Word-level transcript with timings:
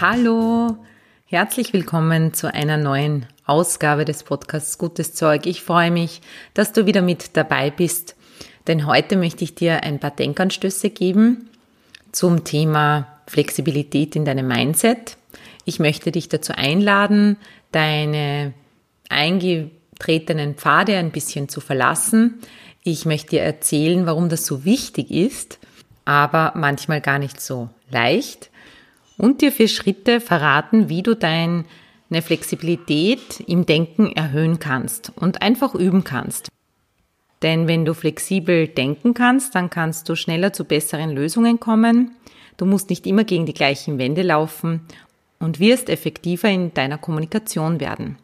Hallo, 0.00 0.76
herzlich 1.26 1.72
willkommen 1.72 2.32
zu 2.32 2.54
einer 2.54 2.76
neuen 2.76 3.26
Ausgabe 3.46 4.04
des 4.04 4.22
Podcasts 4.22 4.78
Gutes 4.78 5.12
Zeug. 5.12 5.44
Ich 5.44 5.64
freue 5.64 5.90
mich, 5.90 6.20
dass 6.54 6.72
du 6.72 6.86
wieder 6.86 7.02
mit 7.02 7.36
dabei 7.36 7.72
bist, 7.72 8.14
denn 8.68 8.86
heute 8.86 9.16
möchte 9.16 9.42
ich 9.42 9.56
dir 9.56 9.82
ein 9.82 9.98
paar 9.98 10.12
Denkanstöße 10.12 10.90
geben 10.90 11.50
zum 12.12 12.44
Thema 12.44 13.08
Flexibilität 13.26 14.14
in 14.14 14.24
deinem 14.24 14.46
Mindset. 14.46 15.16
Ich 15.64 15.80
möchte 15.80 16.12
dich 16.12 16.28
dazu 16.28 16.52
einladen, 16.52 17.36
deine 17.72 18.54
eingetretenen 19.08 20.54
Pfade 20.54 20.96
ein 20.96 21.10
bisschen 21.10 21.48
zu 21.48 21.60
verlassen. 21.60 22.38
Ich 22.84 23.04
möchte 23.04 23.30
dir 23.30 23.42
erzählen, 23.42 24.06
warum 24.06 24.28
das 24.28 24.46
so 24.46 24.64
wichtig 24.64 25.10
ist, 25.10 25.58
aber 26.04 26.52
manchmal 26.54 27.00
gar 27.00 27.18
nicht 27.18 27.40
so 27.40 27.68
leicht 27.90 28.50
und 29.18 29.42
dir 29.42 29.52
vier 29.52 29.68
Schritte 29.68 30.20
verraten, 30.20 30.88
wie 30.88 31.02
du 31.02 31.14
deine 31.14 31.64
Flexibilität 32.22 33.40
im 33.46 33.66
Denken 33.66 34.12
erhöhen 34.12 34.58
kannst 34.58 35.12
und 35.16 35.42
einfach 35.42 35.74
üben 35.74 36.04
kannst. 36.04 36.48
Denn 37.42 37.68
wenn 37.68 37.84
du 37.84 37.94
flexibel 37.94 38.66
denken 38.66 39.14
kannst, 39.14 39.54
dann 39.54 39.70
kannst 39.70 40.08
du 40.08 40.16
schneller 40.16 40.52
zu 40.52 40.64
besseren 40.64 41.10
Lösungen 41.10 41.60
kommen. 41.60 42.12
Du 42.56 42.64
musst 42.64 42.90
nicht 42.90 43.06
immer 43.06 43.24
gegen 43.24 43.46
die 43.46 43.54
gleichen 43.54 43.98
Wände 43.98 44.22
laufen 44.22 44.80
und 45.38 45.60
wirst 45.60 45.88
effektiver 45.88 46.48
in 46.48 46.74
deiner 46.74 46.98
Kommunikation 46.98 47.78
werden. 47.78 48.16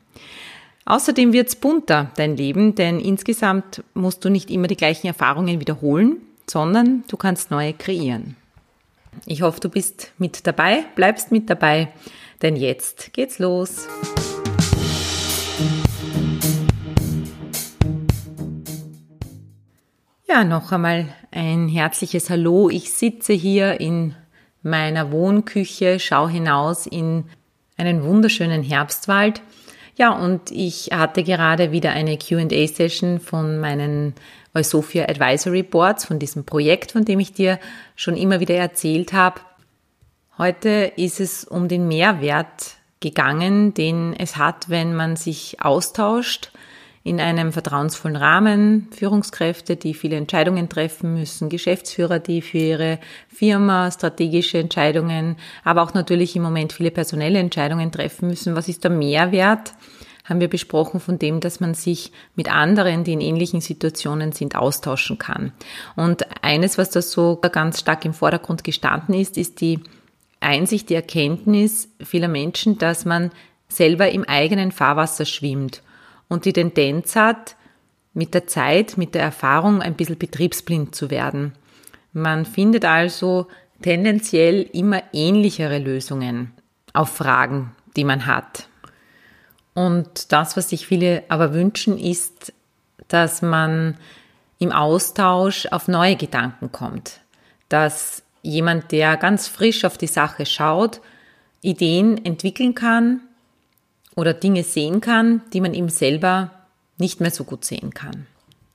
Außerdem 0.87 1.33
wird's 1.33 1.57
bunter, 1.57 2.11
dein 2.17 2.37
Leben, 2.37 2.75
denn 2.75 3.01
insgesamt 3.01 3.83
musst 3.95 4.25
du 4.25 4.29
nicht 4.29 4.51
immer 4.51 4.67
die 4.67 4.77
gleichen 4.77 5.07
Erfahrungen 5.07 5.61
wiederholen, 5.61 6.19
sondern 6.49 7.05
du 7.09 7.17
kannst 7.17 7.51
neue 7.51 7.73
kreieren. 7.73 8.37
Ich 9.27 9.43
hoffe, 9.43 9.61
du 9.61 9.69
bist 9.69 10.13
mit 10.19 10.47
dabei, 10.47 10.85
bleibst 10.95 11.33
mit 11.33 11.49
dabei, 11.49 11.93
denn 12.43 12.57
jetzt 12.57 13.13
geht's 13.13 13.39
los. 13.39 13.87
Ja, 20.29 20.43
noch 20.43 20.73
einmal 20.73 21.09
ein 21.31 21.69
herzliches 21.69 22.29
Hallo. 22.29 22.69
Ich 22.69 22.93
sitze 22.93 23.33
hier 23.33 23.81
in 23.81 24.15
meiner 24.63 25.13
Wohnküche, 25.13 26.01
schaue 26.01 26.31
hinaus 26.31 26.87
in 26.87 27.25
einen 27.77 28.03
wunderschönen 28.03 28.63
Herbstwald. 28.63 29.43
Ja, 29.97 30.13
und 30.13 30.51
ich 30.51 30.91
hatte 30.93 31.23
gerade 31.23 31.71
wieder 31.71 31.91
eine 31.91 32.19
QA-Session 32.19 33.21
von 33.21 33.61
meinen 33.61 34.15
Eusofia 34.53 35.09
Advisory 35.09 35.63
Boards, 35.63 36.05
von 36.05 36.19
diesem 36.19 36.45
Projekt, 36.45 36.93
von 36.93 37.05
dem 37.05 37.21
ich 37.21 37.33
dir 37.33 37.61
schon 37.95 38.17
immer 38.17 38.41
wieder 38.41 38.57
erzählt 38.57 39.13
habe. 39.13 39.41
Heute 40.37 40.93
ist 40.97 41.21
es 41.21 41.45
um 41.45 41.69
den 41.69 41.87
Mehrwert 41.87 42.75
gegangen, 42.99 43.75
den 43.75 44.15
es 44.19 44.37
hat, 44.37 44.69
wenn 44.69 44.97
man 44.97 45.15
sich 45.15 45.61
austauscht 45.61 46.51
in 47.07 47.21
einem 47.21 47.53
vertrauensvollen 47.53 48.17
Rahmen, 48.17 48.89
Führungskräfte, 48.91 49.77
die 49.77 49.93
viele 49.93 50.17
Entscheidungen 50.17 50.71
treffen 50.71 51.13
müssen, 51.13 51.51
Geschäftsführer, 51.51 52.19
die 52.19 52.41
für 52.41 52.59
ihre 52.59 52.99
Firma 53.29 53.91
strategische 53.91 54.57
Entscheidungen, 54.57 55.37
aber 55.65 55.83
auch 55.83 55.93
natürlich 55.93 56.35
im 56.35 56.43
Moment 56.43 56.73
viele 56.73 56.91
personelle 56.91 57.39
Entscheidungen 57.39 57.93
treffen 57.93 58.29
müssen. 58.29 58.57
Was 58.57 58.69
ist 58.69 58.83
der 58.83 58.91
Mehrwert? 58.91 59.75
haben 60.27 60.41
wir 60.41 60.49
besprochen 60.49 61.01
von 61.01 61.19
dem, 61.19 61.41
dass 61.41 61.61
man 61.61 61.75
sich 61.75 62.11
mit 62.35 62.51
anderen, 62.51 63.05
die 63.05 63.13
in 63.13 63.21
ähnlichen 63.21 63.61
Situationen 63.61 64.33
sind, 64.33 64.57
austauschen 64.57 65.19
kann. 65.19 65.53
Und 65.97 66.25
eines, 66.43 66.79
was 66.79 66.89
da 66.89 67.03
so 67.03 67.37
ganz 67.37 67.81
stark 67.81 68.07
im 68.07 68.15
Vordergrund 68.15 68.65
gestanden 68.65 69.15
ist, 69.15 69.37
ist 69.37 69.61
die 69.61 69.81
Einsicht, 70.41 70.89
die 70.89 70.95
Erkenntnis 70.95 71.91
vieler 72.03 72.29
Menschen, 72.29 72.79
dass 72.79 73.05
man 73.05 73.33
selber 73.69 74.11
im 74.13 74.25
eigenen 74.25 74.73
Fahrwasser 74.73 75.27
schwimmt 75.27 75.83
und 76.29 76.45
die 76.45 76.53
Tendenz 76.53 77.17
hat, 77.17 77.57
mit 78.15 78.33
der 78.33 78.47
Zeit, 78.47 78.97
mit 78.97 79.15
der 79.15 79.23
Erfahrung 79.23 79.83
ein 79.83 79.95
bisschen 79.95 80.19
betriebsblind 80.19 80.95
zu 80.95 81.11
werden. 81.11 81.53
Man 82.13 82.47
findet 82.47 82.85
also 82.85 83.49
tendenziell 83.83 84.63
immer 84.73 85.03
ähnlichere 85.13 85.79
Lösungen 85.79 86.53
auf 86.93 87.11
Fragen, 87.11 87.75
die 87.97 88.05
man 88.05 88.27
hat. 88.27 88.69
Und 89.75 90.33
das, 90.33 90.57
was 90.57 90.71
sich 90.71 90.87
viele 90.87 91.25
aber 91.29 91.53
wünschen, 91.53 91.99
ist, 91.99 92.53
dass 93.09 93.43
man 93.43 93.97
im 94.61 94.71
Austausch 94.71 95.67
auf 95.67 95.89
neue 95.89 96.15
Gedanken 96.15 96.71
kommt. 96.71 97.21
Dass 97.69 98.23
jemand, 98.43 98.93
der 98.93 99.17
ganz 99.17 99.49
frisch 99.49 99.85
auf 99.85 99.99
die 99.99 100.07
Sache 100.07 100.47
schaut, 100.47 101.01
Ideen 101.61 102.25
entwickeln 102.25 102.75
kann 102.77 103.21
oder 104.17 104.35
Dinge 104.35 104.63
sehen 104.63 105.01
kann, 105.01 105.43
die 105.53 105.61
man 105.61 105.75
ihm 105.75 105.89
selber 105.89 106.51
nicht 106.99 107.21
mehr 107.21 107.31
so 107.31 107.45
gut 107.45 107.65
sehen 107.65 107.93
kann. 107.93 108.27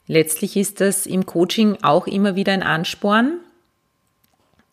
Letztlich 0.07 0.57
ist 0.57 0.81
das 0.81 1.05
im 1.05 1.25
Coaching 1.25 1.77
auch 1.81 2.07
immer 2.07 2.35
wieder 2.35 2.53
ein 2.53 2.63
Ansporn 2.63 3.39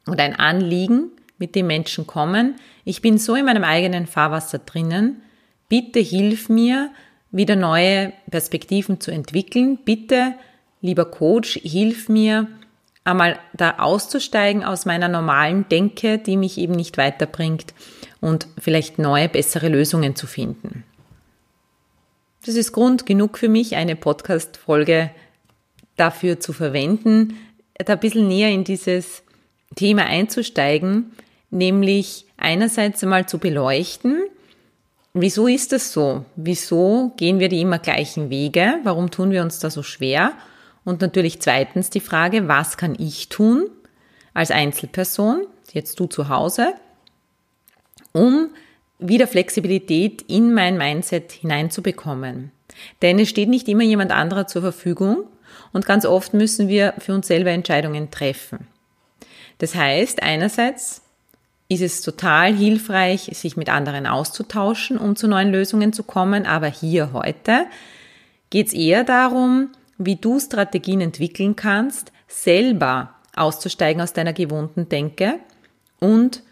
und 0.07 0.21
ein 0.21 0.35
Anliegen, 0.35 1.11
mit 1.39 1.55
dem 1.55 1.67
Menschen 1.67 2.07
kommen. 2.07 2.57
Ich 2.85 3.03
bin 3.03 3.19
so 3.19 3.35
in 3.35 3.45
meinem 3.45 3.65
eigenen 3.65 4.07
Fahrwasser 4.07 4.59
drinnen, 4.59 5.23
Bitte 5.69 5.99
hilf 5.99 6.49
mir, 6.49 6.91
wieder 7.33 7.57
neue 7.57 8.13
Perspektiven 8.31 9.01
zu 9.01 9.11
entwickeln. 9.11 9.79
Bitte, 9.85 10.35
lieber 10.81 11.07
Coach, 11.07 11.59
hilf 11.63 12.09
mir, 12.09 12.47
einmal 13.03 13.39
da 13.53 13.79
auszusteigen 13.79 14.63
aus 14.63 14.87
meiner 14.87 15.09
normalen 15.09 15.69
Denke, 15.69 16.19
die 16.19 16.37
mich 16.37 16.59
eben 16.59 16.75
nicht 16.75 16.99
weiterbringt 16.99 17.75
und 18.27 18.49
vielleicht 18.59 18.99
neue, 18.99 19.29
bessere 19.29 19.69
Lösungen 19.69 20.17
zu 20.17 20.27
finden. 20.27 20.83
Das 22.45 22.57
ist 22.57 22.73
Grund 22.73 23.07
genug 23.07 23.39
für 23.39 23.49
mich, 23.49 23.77
eine 23.77 23.95
Podcast-Folge 23.95 25.13
dafür 25.95 26.41
zu 26.41 26.53
verwenden, 26.53 27.39
da 27.79 27.93
ein 27.93 28.01
bisschen 28.01 28.27
näher 28.27 28.51
in 28.51 28.65
dieses 28.65 29.23
Thema 29.77 30.07
einzusteigen, 30.07 31.13
nämlich 31.51 32.27
einerseits 32.37 33.03
einmal 33.05 33.27
zu 33.27 33.39
beleuchten, 33.39 34.23
Wieso 35.19 35.47
ist 35.47 35.73
das 35.73 35.95
so? 35.95 36.27
Wieso 36.37 37.15
gehen 37.17 37.39
wir 37.39 37.49
die 37.49 37.63
immer 37.63 37.79
gleichen 37.79 38.29
Wege? 38.29 38.81
Warum 38.83 39.11
tun 39.11 39.31
wir 39.31 39.41
uns 39.41 39.59
da 39.61 39.71
so 39.71 39.83
schwer? 39.83 40.35
Und 40.85 41.01
natürlich 41.01 41.41
zweitens 41.41 41.89
die 41.89 42.01
Frage, 42.01 42.49
was 42.49 42.77
kann 42.77 42.95
ich 42.99 43.31
tun 43.31 43.71
als 44.35 44.51
Einzelperson, 44.51 45.47
jetzt 45.73 45.99
du 46.01 46.07
zu 46.07 46.29
Hause, 46.29 46.75
um 48.17 48.51
wieder 48.99 49.27
Flexibilität 49.27 50.23
in 50.23 50.55
mein 50.55 50.79
Mindset 50.79 51.33
hineinzubekommen? 51.33 52.51
Denn 53.03 53.19
es 53.19 53.29
steht 53.29 53.49
nicht 53.49 53.69
immer 53.69 53.85
jemand 53.85 54.11
anderer 54.11 54.47
zur 54.47 54.63
Verfügung 54.63 55.25
und 55.73 55.87
ganz 55.87 56.07
oft 56.07 56.35
müssen 56.35 56.69
wir 56.69 56.95
für 56.99 57.15
uns 57.15 57.27
selber 57.27 57.51
Entscheidungen 57.51 58.11
treffen. 58.11 58.67
Das 59.59 59.75
heißt, 59.75 60.23
einerseits 60.23 61.03
ist 61.69 61.83
es 61.83 62.01
total 62.01 62.55
hilfreich, 62.55 63.31
sich 63.33 63.57
mit 63.57 63.69
anderen 63.69 64.07
auszutauschen, 64.07 64.99
um 64.99 65.17
zu 65.17 65.27
neuen 65.27 65.51
Lösungen 65.51 65.93
zu 65.93 66.03
kommen. 66.03 66.47
Aber 66.47 66.69
hier 66.69 67.13
heute 67.13 67.67
geht 68.51 68.69
es 68.69 68.73
eher 68.73 69.05
darum, 69.05 69.71
wie 69.99 70.17
du 70.17 70.39
Strategien 70.39 71.01
entwickeln 71.01 71.57
kannst, 71.57 72.13
selber 72.29 73.15
auszusteigen 73.35 74.01
aus 74.01 74.13
deiner 74.13 74.33
gewohnten 74.33 74.89
Denke 74.89 75.41
und 75.99 76.43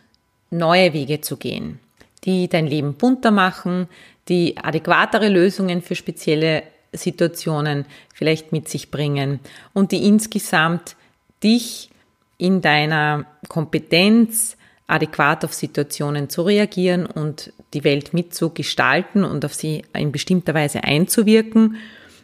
neue 0.54 0.92
Wege 0.92 1.20
zu 1.20 1.36
gehen, 1.36 1.80
die 2.24 2.48
dein 2.48 2.66
Leben 2.66 2.94
bunter 2.94 3.30
machen, 3.30 3.88
die 4.28 4.56
adäquatere 4.56 5.28
Lösungen 5.28 5.82
für 5.82 5.94
spezielle 5.94 6.62
Situationen 6.92 7.86
vielleicht 8.12 8.52
mit 8.52 8.68
sich 8.68 8.90
bringen 8.90 9.40
und 9.72 9.92
die 9.92 10.06
insgesamt 10.06 10.96
dich 11.42 11.90
in 12.38 12.60
deiner 12.60 13.26
Kompetenz, 13.48 14.56
adäquat 14.86 15.44
auf 15.44 15.54
Situationen 15.54 16.28
zu 16.28 16.42
reagieren 16.42 17.06
und 17.06 17.52
die 17.72 17.84
Welt 17.84 18.12
mitzugestalten 18.12 19.24
und 19.24 19.44
auf 19.44 19.54
sie 19.54 19.82
in 19.94 20.12
bestimmter 20.12 20.54
Weise 20.54 20.84
einzuwirken 20.84 21.76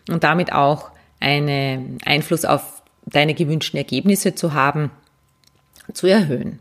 und 0.08 0.24
damit 0.24 0.52
auch 0.52 0.90
einen 1.20 1.98
Einfluss 2.04 2.44
auf 2.44 2.82
deine 3.06 3.34
gewünschten 3.34 3.78
Ergebnisse 3.78 4.34
zu 4.34 4.52
haben, 4.52 4.90
zu 5.92 6.06
erhöhen. 6.06 6.58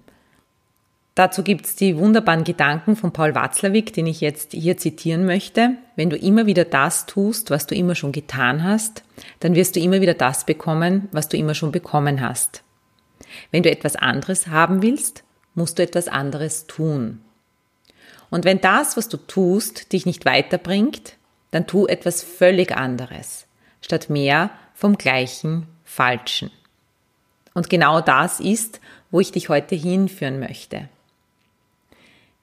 Dazu 1.16 1.44
gibt's 1.44 1.76
die 1.76 1.98
wunderbaren 1.98 2.44
Gedanken 2.46 2.96
von 2.96 3.12
Paul 3.12 3.36
Watzlawick, 3.36 3.92
den 3.94 4.08
ich 4.08 4.22
jetzt 4.22 4.54
hier 4.54 4.78
zitieren 4.78 5.26
möchte. 5.26 5.72
Wenn 5.96 6.10
du 6.10 6.16
immer 6.16 6.46
wieder 6.46 6.64
das 6.64 7.06
tust, 7.08 7.50
was 7.50 7.68
du 7.68 7.76
immer 7.76 7.96
schon 7.96 8.12
getan 8.12 8.64
hast, 8.64 9.04
dann 9.42 9.56
wirst 9.56 9.76
du 9.76 9.82
immer 9.82 10.00
wieder 10.00 10.14
das 10.14 10.46
bekommen, 10.46 11.10
was 11.12 11.28
du 11.28 11.36
immer 11.36 11.56
schon 11.56 11.72
bekommen 11.72 12.22
hast. 12.22 12.64
Wenn 13.52 13.64
du 13.64 13.70
etwas 13.70 13.96
anderes 13.96 14.48
haben 14.48 14.82
willst, 14.82 15.24
musst 15.56 15.78
du 15.78 15.84
etwas 15.84 16.08
anderes 16.08 16.68
tun. 16.68 17.22
Und 18.30 18.46
wenn 18.46 18.62
das, 18.62 18.96
was 18.96 19.10
du 19.10 19.18
tust, 19.18 19.92
dich 19.92 20.06
nicht 20.06 20.26
weiterbringt, 20.26 21.18
dann 21.52 21.68
tu 21.68 21.88
etwas 21.88 22.24
völlig 22.24 22.76
anderes, 22.76 23.48
statt 23.82 24.10
mehr 24.10 24.52
vom 24.74 24.98
gleichen 24.98 25.68
Falschen. 25.84 26.52
Und 27.54 27.70
genau 27.70 28.02
das 28.02 28.40
ist, 28.40 28.80
wo 29.12 29.20
ich 29.20 29.32
dich 29.32 29.50
heute 29.50 29.76
hinführen 29.76 30.40
möchte. 30.40 30.88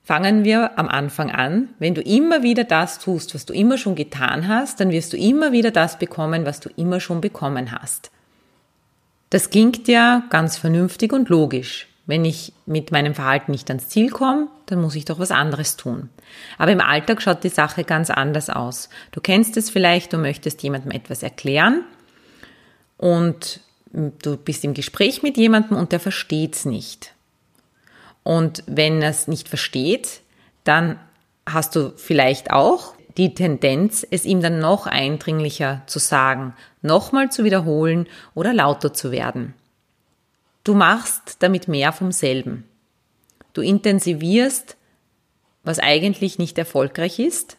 Fangen 0.06 0.44
wir 0.44 0.78
am 0.78 0.86
Anfang 0.86 1.32
an. 1.32 1.70
Wenn 1.80 1.96
du 1.96 2.00
immer 2.00 2.44
wieder 2.44 2.62
das 2.62 3.00
tust, 3.00 3.34
was 3.34 3.44
du 3.44 3.52
immer 3.52 3.76
schon 3.76 3.96
getan 3.96 4.46
hast, 4.46 4.78
dann 4.78 4.92
wirst 4.92 5.12
du 5.12 5.16
immer 5.16 5.50
wieder 5.50 5.72
das 5.72 5.98
bekommen, 5.98 6.46
was 6.46 6.60
du 6.60 6.68
immer 6.76 7.00
schon 7.00 7.20
bekommen 7.20 7.72
hast. 7.72 8.12
Das 9.30 9.50
klingt 9.50 9.88
ja 9.88 10.22
ganz 10.30 10.58
vernünftig 10.58 11.12
und 11.12 11.28
logisch. 11.28 11.88
Wenn 12.06 12.24
ich 12.24 12.52
mit 12.66 12.92
meinem 12.92 13.16
Verhalten 13.16 13.50
nicht 13.50 13.68
ans 13.68 13.88
Ziel 13.88 14.10
komme, 14.10 14.46
dann 14.66 14.80
muss 14.80 14.94
ich 14.94 15.06
doch 15.06 15.18
was 15.18 15.32
anderes 15.32 15.76
tun. 15.76 16.08
Aber 16.56 16.70
im 16.70 16.80
Alltag 16.80 17.20
schaut 17.20 17.42
die 17.42 17.48
Sache 17.48 17.82
ganz 17.82 18.08
anders 18.08 18.48
aus. 18.48 18.88
Du 19.10 19.20
kennst 19.20 19.56
es 19.56 19.70
vielleicht, 19.70 20.12
du 20.12 20.18
möchtest 20.18 20.62
jemandem 20.62 20.92
etwas 20.92 21.24
erklären 21.24 21.82
und 22.96 23.58
du 23.92 24.36
bist 24.36 24.62
im 24.62 24.72
Gespräch 24.72 25.24
mit 25.24 25.36
jemandem 25.36 25.76
und 25.76 25.90
der 25.90 25.98
versteht 25.98 26.54
es 26.54 26.64
nicht. 26.64 27.15
Und 28.26 28.64
wenn 28.66 29.02
er 29.02 29.10
es 29.10 29.28
nicht 29.28 29.48
versteht, 29.48 30.20
dann 30.64 30.98
hast 31.48 31.76
du 31.76 31.92
vielleicht 31.94 32.50
auch 32.50 32.94
die 33.16 33.34
Tendenz, 33.34 34.04
es 34.10 34.24
ihm 34.24 34.42
dann 34.42 34.58
noch 34.58 34.88
eindringlicher 34.88 35.82
zu 35.86 36.00
sagen, 36.00 36.52
nochmal 36.82 37.30
zu 37.30 37.44
wiederholen 37.44 38.08
oder 38.34 38.52
lauter 38.52 38.92
zu 38.92 39.12
werden. 39.12 39.54
Du 40.64 40.74
machst 40.74 41.36
damit 41.38 41.68
mehr 41.68 41.92
vom 41.92 42.10
selben. 42.10 42.64
Du 43.52 43.60
intensivierst, 43.60 44.76
was 45.62 45.78
eigentlich 45.78 46.36
nicht 46.36 46.58
erfolgreich 46.58 47.20
ist, 47.20 47.56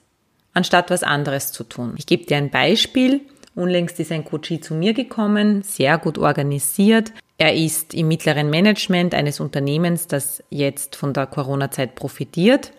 anstatt 0.53 0.89
was 0.89 1.03
anderes 1.03 1.53
zu 1.53 1.63
tun. 1.63 1.93
Ich 1.97 2.07
gebe 2.07 2.25
dir 2.25 2.35
ein 2.35 2.49
Beispiel. 2.49 3.21
Unlängst 3.55 4.01
ist 4.01 4.11
ein 4.11 4.25
Coachie 4.25 4.59
zu 4.59 4.73
mir 4.73 4.93
gekommen, 4.93 5.63
sehr 5.63 5.97
gut 5.97 6.17
organisiert. 6.17 7.13
Er 7.37 7.53
ist 7.53 7.93
im 7.93 8.07
mittleren 8.07 8.49
Management 8.49 9.13
eines 9.13 9.39
Unternehmens, 9.39 10.07
das 10.07 10.43
jetzt 10.49 10.95
von 10.95 11.13
der 11.13 11.27
Corona-Zeit 11.27 11.95
profitiert 11.95 12.71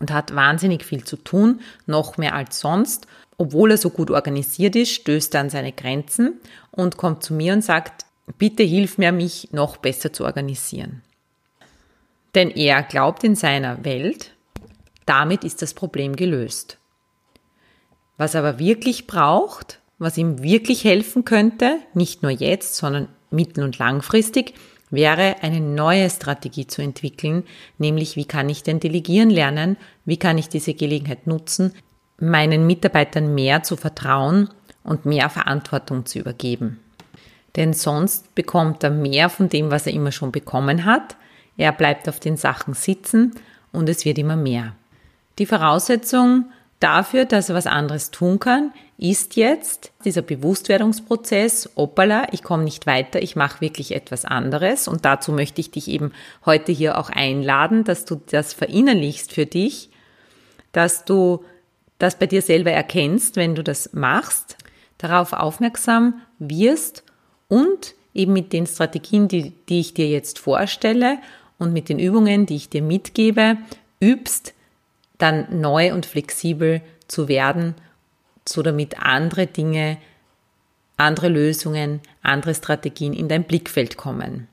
und 0.00 0.12
hat 0.12 0.34
wahnsinnig 0.34 0.84
viel 0.84 1.04
zu 1.04 1.16
tun, 1.16 1.60
noch 1.86 2.18
mehr 2.18 2.34
als 2.34 2.60
sonst. 2.60 3.06
Obwohl 3.38 3.72
er 3.72 3.78
so 3.78 3.90
gut 3.90 4.10
organisiert 4.10 4.76
ist, 4.76 4.92
stößt 4.92 5.34
er 5.34 5.40
an 5.40 5.50
seine 5.50 5.72
Grenzen 5.72 6.40
und 6.70 6.96
kommt 6.96 7.22
zu 7.22 7.32
mir 7.32 7.54
und 7.54 7.62
sagt, 7.62 8.04
bitte 8.38 8.62
hilf 8.62 8.98
mir, 8.98 9.12
mich 9.12 9.48
noch 9.52 9.78
besser 9.78 10.12
zu 10.12 10.24
organisieren. 10.24 11.02
Denn 12.34 12.50
er 12.50 12.82
glaubt 12.82 13.24
in 13.24 13.34
seiner 13.34 13.84
Welt, 13.84 14.32
damit 15.06 15.44
ist 15.44 15.62
das 15.62 15.74
Problem 15.74 16.16
gelöst. 16.16 16.78
Was 18.16 18.36
aber 18.36 18.58
wirklich 18.58 19.06
braucht, 19.06 19.80
was 19.98 20.18
ihm 20.18 20.42
wirklich 20.42 20.84
helfen 20.84 21.24
könnte, 21.24 21.78
nicht 21.94 22.22
nur 22.22 22.30
jetzt, 22.30 22.76
sondern 22.76 23.08
mittel- 23.30 23.64
und 23.64 23.78
langfristig, 23.78 24.54
wäre 24.90 25.36
eine 25.42 25.60
neue 25.60 26.08
Strategie 26.08 26.66
zu 26.66 26.82
entwickeln, 26.82 27.44
nämlich 27.78 28.16
wie 28.16 28.26
kann 28.26 28.48
ich 28.48 28.62
denn 28.62 28.80
delegieren 28.80 29.30
lernen, 29.30 29.76
wie 30.04 30.18
kann 30.18 30.38
ich 30.38 30.48
diese 30.48 30.74
Gelegenheit 30.74 31.26
nutzen, 31.26 31.72
meinen 32.18 32.66
Mitarbeitern 32.66 33.34
mehr 33.34 33.62
zu 33.62 33.76
vertrauen 33.76 34.50
und 34.82 35.04
mehr 35.04 35.30
Verantwortung 35.30 36.06
zu 36.06 36.18
übergeben. 36.20 36.80
Denn 37.56 37.72
sonst 37.72 38.34
bekommt 38.34 38.82
er 38.82 38.90
mehr 38.90 39.28
von 39.28 39.48
dem, 39.48 39.70
was 39.70 39.86
er 39.86 39.92
immer 39.92 40.12
schon 40.12 40.32
bekommen 40.32 40.84
hat. 40.84 41.16
Er 41.56 41.72
bleibt 41.72 42.08
auf 42.08 42.20
den 42.20 42.36
Sachen 42.36 42.74
sitzen 42.74 43.34
und 43.72 43.88
es 43.88 44.04
wird 44.04 44.18
immer 44.18 44.36
mehr. 44.36 44.74
Die 45.38 45.46
Voraussetzung 45.46 46.46
dafür, 46.80 47.24
dass 47.24 47.48
er 47.48 47.54
was 47.54 47.66
anderes 47.66 48.10
tun 48.10 48.38
kann, 48.38 48.72
ist 48.96 49.36
jetzt 49.36 49.92
dieser 50.04 50.22
Bewusstwerdungsprozess, 50.22 51.70
opala, 51.74 52.28
ich 52.32 52.42
komme 52.42 52.64
nicht 52.64 52.86
weiter, 52.86 53.20
ich 53.20 53.34
mache 53.34 53.60
wirklich 53.60 53.94
etwas 53.94 54.24
anderes. 54.24 54.86
Und 54.86 55.04
dazu 55.04 55.32
möchte 55.32 55.60
ich 55.60 55.70
dich 55.70 55.88
eben 55.88 56.12
heute 56.46 56.70
hier 56.70 56.98
auch 56.98 57.10
einladen, 57.10 57.84
dass 57.84 58.04
du 58.04 58.20
das 58.30 58.52
verinnerlichst 58.52 59.32
für 59.32 59.46
dich, 59.46 59.90
dass 60.72 61.04
du 61.04 61.44
das 61.98 62.18
bei 62.18 62.26
dir 62.26 62.42
selber 62.42 62.70
erkennst, 62.70 63.36
wenn 63.36 63.54
du 63.54 63.64
das 63.64 63.92
machst, 63.92 64.56
darauf 64.98 65.32
aufmerksam 65.32 66.20
wirst 66.38 67.02
und 67.48 67.94
eben 68.14 68.32
mit 68.32 68.52
den 68.52 68.66
Strategien, 68.66 69.28
die, 69.28 69.52
die 69.68 69.80
ich 69.80 69.94
dir 69.94 70.08
jetzt 70.08 70.38
vorstelle 70.38 71.18
und 71.58 71.72
mit 71.72 71.88
den 71.88 71.98
Übungen, 71.98 72.46
die 72.46 72.56
ich 72.56 72.68
dir 72.68 72.82
mitgebe, 72.82 73.58
übst, 74.00 74.54
dann 75.18 75.60
neu 75.60 75.92
und 75.92 76.06
flexibel 76.06 76.80
zu 77.08 77.28
werden, 77.28 77.74
so 78.48 78.62
damit 78.62 79.00
andere 79.00 79.46
Dinge, 79.46 79.98
andere 80.96 81.28
Lösungen, 81.28 82.00
andere 82.22 82.54
Strategien 82.54 83.12
in 83.12 83.28
dein 83.28 83.44
Blickfeld 83.44 83.96
kommen. 83.96 84.48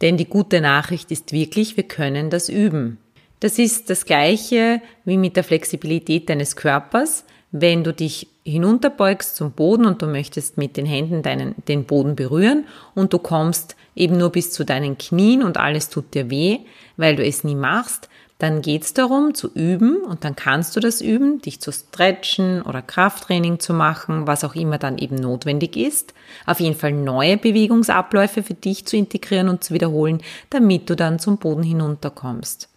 Denn 0.00 0.16
die 0.16 0.28
gute 0.28 0.60
Nachricht 0.60 1.10
ist 1.10 1.32
wirklich, 1.32 1.76
wir 1.76 1.84
können 1.84 2.30
das 2.30 2.48
üben. 2.48 2.98
Das 3.40 3.58
ist 3.58 3.90
das 3.90 4.04
gleiche 4.04 4.80
wie 5.04 5.16
mit 5.16 5.36
der 5.36 5.44
Flexibilität 5.44 6.28
deines 6.28 6.56
Körpers. 6.56 7.24
Wenn 7.50 7.84
du 7.84 7.92
dich 7.92 8.28
hinunterbeugst 8.44 9.36
zum 9.36 9.52
Boden 9.52 9.84
und 9.84 10.00
du 10.02 10.06
möchtest 10.06 10.58
mit 10.58 10.76
den 10.76 10.86
Händen 10.86 11.22
deinen, 11.22 11.54
den 11.68 11.84
Boden 11.84 12.16
berühren 12.16 12.66
und 12.94 13.12
du 13.12 13.18
kommst 13.18 13.76
eben 13.94 14.16
nur 14.16 14.30
bis 14.30 14.52
zu 14.52 14.64
deinen 14.64 14.98
Knien 14.98 15.42
und 15.42 15.58
alles 15.58 15.88
tut 15.88 16.14
dir 16.14 16.30
weh, 16.30 16.60
weil 16.96 17.16
du 17.16 17.24
es 17.24 17.44
nie 17.44 17.54
machst, 17.54 18.08
dann 18.42 18.60
geht 18.60 18.82
es 18.82 18.92
darum 18.92 19.34
zu 19.34 19.52
üben 19.54 19.98
und 19.98 20.24
dann 20.24 20.34
kannst 20.34 20.74
du 20.74 20.80
das 20.80 21.00
üben, 21.00 21.40
dich 21.40 21.60
zu 21.60 21.70
stretchen 21.70 22.62
oder 22.62 22.82
Krafttraining 22.82 23.60
zu 23.60 23.72
machen, 23.72 24.26
was 24.26 24.42
auch 24.42 24.56
immer 24.56 24.78
dann 24.78 24.98
eben 24.98 25.14
notwendig 25.14 25.76
ist. 25.76 26.12
Auf 26.44 26.58
jeden 26.58 26.74
Fall 26.74 26.90
neue 26.90 27.36
Bewegungsabläufe 27.36 28.42
für 28.42 28.54
dich 28.54 28.84
zu 28.84 28.96
integrieren 28.96 29.48
und 29.48 29.62
zu 29.62 29.74
wiederholen, 29.74 30.20
damit 30.50 30.90
du 30.90 30.96
dann 30.96 31.20
zum 31.20 31.38
Boden 31.38 31.62
hinunterkommst. 31.62 32.68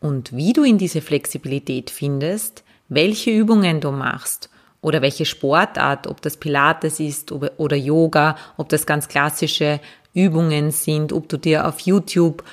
Und 0.00 0.36
wie 0.36 0.52
du 0.52 0.64
in 0.64 0.76
diese 0.76 1.00
Flexibilität 1.00 1.88
findest, 1.88 2.62
welche 2.90 3.30
Übungen 3.30 3.80
du 3.80 3.92
machst 3.92 4.50
oder 4.82 5.00
welche 5.00 5.24
Sportart, 5.24 6.08
ob 6.08 6.20
das 6.20 6.36
Pilates 6.36 7.00
ist 7.00 7.32
oder 7.32 7.76
Yoga, 7.76 8.36
ob 8.58 8.68
das 8.68 8.84
ganz 8.84 9.08
klassische 9.08 9.80
Übungen 10.12 10.72
sind, 10.72 11.14
ob 11.14 11.26
du 11.30 11.38
dir 11.38 11.66
auf 11.66 11.80
YouTube 11.80 12.44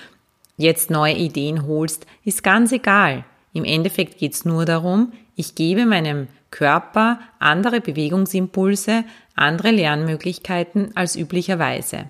jetzt 0.57 0.89
neue 0.91 1.13
Ideen 1.13 1.65
holst, 1.65 2.05
ist 2.23 2.43
ganz 2.43 2.71
egal. 2.71 3.23
Im 3.53 3.63
Endeffekt 3.63 4.17
geht 4.17 4.33
es 4.33 4.45
nur 4.45 4.65
darum, 4.65 5.13
ich 5.35 5.55
gebe 5.55 5.85
meinem 5.85 6.27
Körper 6.51 7.19
andere 7.39 7.79
Bewegungsimpulse, 7.79 9.03
andere 9.35 9.71
Lernmöglichkeiten 9.71 10.95
als 10.95 11.15
üblicherweise. 11.15 12.05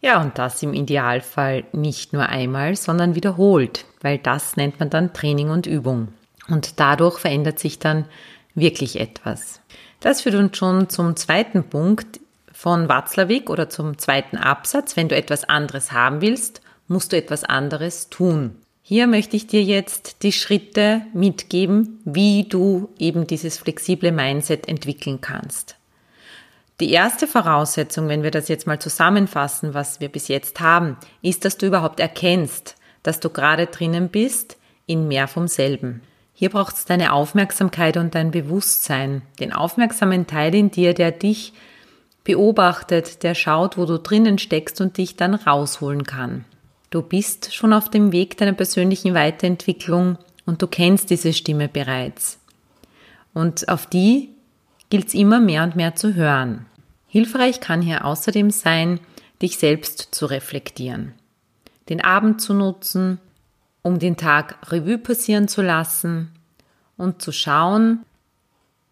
Ja, 0.00 0.20
und 0.20 0.38
das 0.38 0.62
im 0.62 0.74
Idealfall 0.74 1.64
nicht 1.72 2.12
nur 2.12 2.28
einmal, 2.28 2.76
sondern 2.76 3.14
wiederholt, 3.14 3.84
weil 4.00 4.18
das 4.18 4.56
nennt 4.56 4.78
man 4.78 4.90
dann 4.90 5.12
Training 5.12 5.50
und 5.50 5.66
Übung. 5.66 6.08
Und 6.48 6.78
dadurch 6.78 7.18
verändert 7.18 7.58
sich 7.58 7.78
dann 7.78 8.04
wirklich 8.54 9.00
etwas. 9.00 9.60
Das 10.00 10.22
führt 10.22 10.36
uns 10.36 10.56
schon 10.56 10.88
zum 10.88 11.16
zweiten 11.16 11.64
Punkt 11.64 12.20
von 12.52 12.88
Watzlawick 12.88 13.50
oder 13.50 13.68
zum 13.68 13.98
zweiten 13.98 14.36
Absatz. 14.36 14.96
Wenn 14.96 15.08
du 15.08 15.16
etwas 15.16 15.44
anderes 15.44 15.92
haben 15.92 16.20
willst, 16.20 16.60
musst 16.88 17.12
du 17.12 17.16
etwas 17.16 17.44
anderes 17.44 18.08
tun. 18.08 18.56
Hier 18.82 19.06
möchte 19.06 19.36
ich 19.36 19.46
dir 19.46 19.62
jetzt 19.62 20.22
die 20.22 20.32
Schritte 20.32 21.02
mitgeben, 21.12 22.00
wie 22.04 22.44
du 22.44 22.88
eben 22.98 23.26
dieses 23.26 23.58
flexible 23.58 24.12
Mindset 24.12 24.66
entwickeln 24.66 25.20
kannst. 25.20 25.76
Die 26.80 26.90
erste 26.90 27.26
Voraussetzung, 27.26 28.08
wenn 28.08 28.22
wir 28.22 28.30
das 28.30 28.48
jetzt 28.48 28.66
mal 28.66 28.78
zusammenfassen, 28.78 29.74
was 29.74 30.00
wir 30.00 30.08
bis 30.08 30.28
jetzt 30.28 30.60
haben, 30.60 30.96
ist, 31.22 31.44
dass 31.44 31.58
du 31.58 31.66
überhaupt 31.66 32.00
erkennst, 32.00 32.76
dass 33.02 33.20
du 33.20 33.30
gerade 33.30 33.66
drinnen 33.66 34.08
bist 34.08 34.56
in 34.86 35.06
mehr 35.06 35.28
vom 35.28 35.48
selben. 35.48 36.02
Hier 36.32 36.50
braucht 36.50 36.76
es 36.76 36.84
deine 36.84 37.12
Aufmerksamkeit 37.12 37.96
und 37.96 38.14
dein 38.14 38.30
Bewusstsein, 38.30 39.22
den 39.40 39.52
aufmerksamen 39.52 40.28
Teil 40.28 40.54
in 40.54 40.70
dir, 40.70 40.94
der 40.94 41.10
dich 41.10 41.52
beobachtet, 42.22 43.22
der 43.24 43.34
schaut, 43.34 43.76
wo 43.76 43.86
du 43.86 43.98
drinnen 43.98 44.38
steckst 44.38 44.80
und 44.80 44.98
dich 44.98 45.16
dann 45.16 45.34
rausholen 45.34 46.04
kann. 46.04 46.44
Du 46.90 47.02
bist 47.02 47.54
schon 47.54 47.72
auf 47.72 47.90
dem 47.90 48.12
Weg 48.12 48.38
deiner 48.38 48.54
persönlichen 48.54 49.14
Weiterentwicklung 49.14 50.16
und 50.46 50.62
du 50.62 50.66
kennst 50.66 51.10
diese 51.10 51.34
Stimme 51.34 51.68
bereits. 51.68 52.40
Und 53.34 53.68
auf 53.68 53.86
die 53.86 54.30
gilt 54.88 55.08
es 55.08 55.14
immer 55.14 55.38
mehr 55.38 55.64
und 55.64 55.76
mehr 55.76 55.94
zu 55.94 56.14
hören. 56.14 56.64
Hilfreich 57.06 57.60
kann 57.60 57.82
hier 57.82 58.04
außerdem 58.04 58.50
sein, 58.50 59.00
dich 59.42 59.58
selbst 59.58 60.08
zu 60.12 60.26
reflektieren, 60.26 61.12
den 61.88 62.02
Abend 62.02 62.40
zu 62.40 62.54
nutzen, 62.54 63.18
um 63.82 63.98
den 63.98 64.16
Tag 64.16 64.58
Revue 64.72 64.98
passieren 64.98 65.46
zu 65.46 65.62
lassen 65.62 66.30
und 66.96 67.22
zu 67.22 67.32
schauen, 67.32 68.00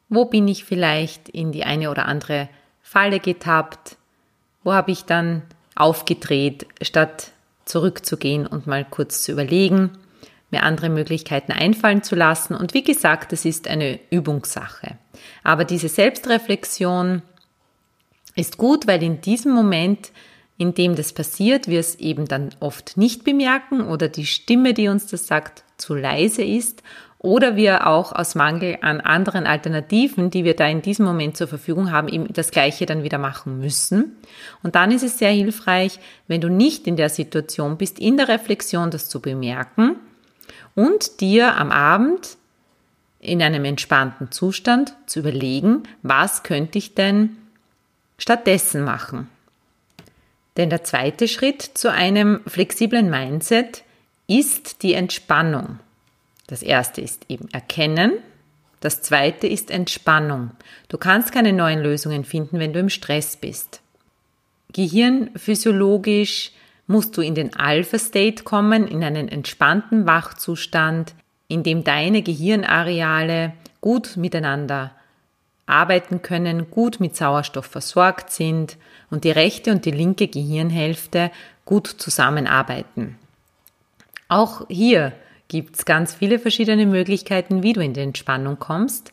wo 0.09 0.27
bin 0.27 0.47
ich 0.49 0.65
vielleicht 0.65 1.29
in 1.29 1.51
die 1.51 1.65
eine 1.65 1.91
oder 1.91 2.07
andere 2.07 2.49
Falle 2.83 3.21
getappt, 3.21 3.97
wo 4.63 4.73
habe 4.73 4.93
ich 4.93 5.05
dann 5.05 5.43
aufgedreht, 5.75 6.67
statt 6.81 7.33
zurückzugehen 7.67 8.47
und 8.47 8.67
mal 8.67 8.87
kurz 8.89 9.23
zu 9.23 9.33
überlegen, 9.33 9.91
mir 10.51 10.63
andere 10.63 10.89
Möglichkeiten 10.89 11.53
einfallen 11.53 12.03
zu 12.03 12.15
lassen. 12.15 12.55
Und 12.55 12.73
wie 12.73 12.85
gesagt, 12.85 13.33
es 13.33 13.45
ist 13.45 13.69
eine 13.69 13.99
Übungssache. 14.11 14.97
Aber 15.43 15.65
diese 15.65 15.89
Selbstreflexion 15.89 17.23
ist 18.35 18.57
gut, 18.57 18.87
weil 18.87 19.03
in 19.03 19.21
diesem 19.21 19.53
Moment, 19.53 20.13
in 20.57 20.73
dem 20.75 20.95
das 20.95 21.13
passiert, 21.13 21.69
wir 21.69 21.81
es 21.81 21.97
eben 21.97 22.27
dann 22.27 22.55
oft 22.61 22.97
nicht 22.97 23.25
bemerken 23.25 23.83
oder 23.83 24.09
die 24.09 24.27
Stimme, 24.27 24.73
die 24.73 24.89
uns 24.89 25.07
das 25.07 25.27
sagt, 25.27 25.65
zu 25.77 25.95
leise 25.95 26.43
ist 26.43 26.83
oder 27.27 27.57
wir 27.57 27.89
auch 27.89 28.13
aus 28.13 28.37
Mangel 28.37 28.79
an 28.83 29.01
anderen 29.01 29.47
Alternativen, 29.47 30.31
die 30.31 30.45
wir 30.45 30.55
da 30.55 30.69
in 30.69 30.81
diesem 30.81 31.05
Moment 31.05 31.37
zur 31.37 31.49
Verfügung 31.49 31.91
haben, 31.91 32.07
eben 32.07 32.33
das 32.33 32.53
Gleiche 32.53 32.87
dann 32.87 33.03
wieder 33.03 33.19
machen 33.19 33.59
müssen. 33.59 34.17
Und 34.63 34.77
dann 34.77 34.93
ist 34.93 35.03
es 35.03 35.19
sehr 35.19 35.33
hilfreich, 35.33 35.99
wenn 36.29 36.41
du 36.41 36.49
nicht 36.49 36.87
in 36.87 36.95
der 36.95 37.09
Situation 37.09 37.79
bist, 37.79 37.99
in 37.99 38.17
der 38.17 38.29
Reflexion 38.29 38.93
das 38.93 39.09
zu 39.09 39.21
bemerken 39.21 39.97
und 40.77 41.21
dir 41.21 41.57
am 41.57 41.73
Abend 41.73 42.37
in 43.19 43.43
einem 43.43 43.65
entspannten 43.65 44.31
Zustand 44.31 44.95
zu 45.07 45.19
überlegen, 45.19 45.83
was 46.03 46.45
könnte 46.45 46.79
ich 46.79 46.95
denn 46.95 47.37
stattdessen 48.19 48.85
machen. 48.85 49.29
Denn 50.57 50.71
der 50.71 50.85
zweite 50.85 51.27
Schritt 51.27 51.63
zu 51.63 51.91
einem 51.91 52.41
flexiblen 52.47 53.11
Mindset 53.11 53.83
ist 54.29 54.85
die 54.85 54.95
Entspannung. 54.95 55.81
Das 56.47 56.63
erste 56.63 57.01
ist 57.01 57.27
eben 57.29 57.49
Erkennen. 57.53 58.13
Das 58.81 59.03
zweite 59.03 59.47
ist 59.47 59.71
Entspannung. 59.71 60.51
Du 60.89 60.99
kannst 60.99 61.33
keine 61.33 61.53
neuen 61.53 61.81
Lösungen 61.81 62.25
finden, 62.25 62.59
wenn 62.59 62.73
du 62.73 62.79
im 62.79 62.89
Stress 62.89 63.37
bist. 63.37 63.81
Gehirnphysiologisch 64.73 66.53
musst 66.87 67.17
du 67.17 67.23
in 67.23 67.35
den 67.35 67.57
Alpha-State 67.57 68.45
kommen, 68.45 68.87
in 68.87 69.03
einen 69.03 69.29
entspannten 69.29 70.07
Wachzustand, 70.07 71.15
in 71.49 71.63
dem 71.63 71.85
deine 71.85 72.23
Gehirnareale 72.23 73.53
gut 73.81 74.17
miteinander 74.17 74.93
arbeiten 75.67 76.23
können, 76.23 76.71
gut 76.71 77.01
mit 77.01 77.17
Sauerstoff 77.17 77.67
versorgt 77.67 78.31
sind 78.31 78.77
und 79.11 79.25
die 79.25 79.31
rechte 79.31 79.73
und 79.73 79.85
die 79.85 79.91
linke 79.91 80.29
Gehirnhälfte 80.29 81.31
gut 81.65 81.89
zusammenarbeiten. 81.89 83.19
Auch 84.29 84.67
hier 84.69 85.13
gibt 85.49 85.77
es 85.77 85.85
ganz 85.85 86.15
viele 86.15 86.39
verschiedene 86.39 86.87
Möglichkeiten, 86.87 87.63
wie 87.63 87.73
du 87.73 87.81
in 87.81 87.93
die 87.93 88.01
Entspannung 88.01 88.59
kommst. 88.59 89.13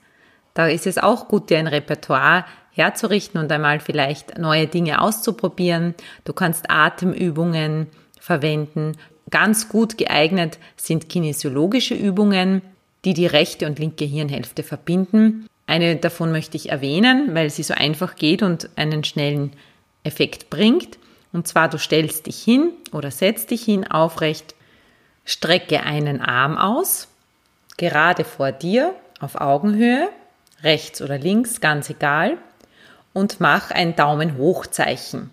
Da 0.53 0.67
ist 0.67 0.87
es 0.87 0.97
auch 0.97 1.27
gut, 1.27 1.49
dir 1.49 1.57
ein 1.57 1.67
Repertoire 1.67 2.45
herzurichten 2.71 3.39
und 3.39 3.51
einmal 3.51 3.79
vielleicht 3.79 4.37
neue 4.37 4.67
Dinge 4.67 5.01
auszuprobieren. 5.01 5.95
Du 6.25 6.33
kannst 6.33 6.69
Atemübungen 6.69 7.87
verwenden. 8.19 8.93
Ganz 9.29 9.69
gut 9.69 9.97
geeignet 9.97 10.57
sind 10.75 11.09
kinesiologische 11.09 11.95
Übungen, 11.95 12.61
die 13.05 13.13
die 13.13 13.25
rechte 13.25 13.65
und 13.65 13.79
linke 13.79 14.05
Hirnhälfte 14.05 14.63
verbinden. 14.63 15.47
Eine 15.65 15.95
davon 15.95 16.31
möchte 16.31 16.57
ich 16.57 16.69
erwähnen, 16.69 17.33
weil 17.33 17.49
sie 17.49 17.63
so 17.63 17.73
einfach 17.73 18.15
geht 18.15 18.43
und 18.43 18.69
einen 18.75 19.03
schnellen 19.03 19.51
Effekt 20.03 20.49
bringt. 20.49 20.97
Und 21.31 21.47
zwar, 21.47 21.69
du 21.69 21.77
stellst 21.77 22.27
dich 22.27 22.41
hin 22.41 22.71
oder 22.91 23.11
setzt 23.11 23.51
dich 23.51 23.63
hin 23.63 23.87
aufrecht, 23.87 24.55
strecke 25.25 25.83
einen 25.83 26.21
Arm 26.21 26.57
aus, 26.57 27.07
gerade 27.77 28.23
vor 28.23 28.51
dir, 28.51 28.95
auf 29.19 29.39
Augenhöhe, 29.39 30.09
rechts 30.63 31.01
oder 31.01 31.17
links, 31.17 31.61
ganz 31.61 31.89
egal, 31.89 32.37
und 33.13 33.39
mach 33.39 33.71
ein 33.71 33.95
Daumen 33.95 34.37
hoch 34.37 34.65
Zeichen. 34.65 35.29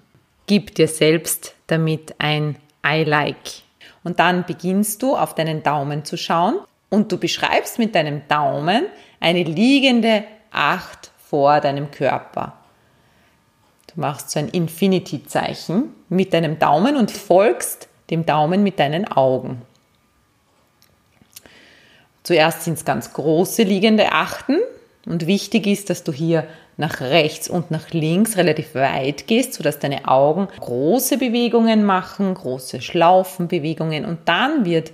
Gib 0.47 0.75
dir 0.75 0.89
selbst 0.89 1.55
damit 1.67 2.15
ein 2.19 2.57
I 2.87 3.05
like. 3.05 3.63
Und 4.03 4.19
dann 4.19 4.45
beginnst 4.45 5.03
du 5.03 5.17
auf 5.17 5.35
deinen 5.35 5.63
Daumen 5.63 6.05
zu 6.05 6.17
schauen 6.17 6.59
und 6.89 7.13
du 7.13 7.19
beschreibst 7.19 7.79
mit 7.79 7.95
deinem 7.95 8.27
Daumen 8.29 8.87
eine 9.21 9.43
liegende 9.43 10.25
Acht 10.51 11.11
vor 11.19 11.61
deinem 11.61 11.91
Körper. 11.91 12.55
Du 13.95 14.01
machst 14.01 14.31
so 14.31 14.39
ein 14.39 14.49
Infinity-Zeichen 14.49 15.95
mit 16.09 16.33
deinem 16.33 16.59
Daumen 16.59 16.97
und 16.97 17.11
folgst 17.11 17.89
dem 18.11 18.27
Daumen 18.27 18.63
mit 18.63 18.79
deinen 18.79 19.07
Augen. 19.11 19.63
Zuerst 22.23 22.63
sind 22.63 22.75
es 22.75 22.85
ganz 22.85 23.13
große 23.13 23.63
liegende 23.63 24.13
Achten. 24.13 24.57
Und 25.07 25.27
wichtig 25.27 25.67
ist, 25.67 25.91
dass 25.91 26.05
du 26.05 26.13
hier 26.13 26.47
nach 26.77 27.01
rechts 27.01 27.49
und 27.49 27.71
nach 27.71 27.91
links 27.91 28.37
relativ 28.37 28.75
weit 28.75 29.27
gehst, 29.27 29.55
sodass 29.55 29.79
deine 29.79 30.09
Augen 30.09 30.49
große 30.61 31.19
Bewegungen 31.19 31.85
machen, 31.85 32.35
große 32.35 32.81
Schlaufenbewegungen. 32.81 34.05
Und 34.05 34.21
dann 34.27 34.65
wird 34.65 34.93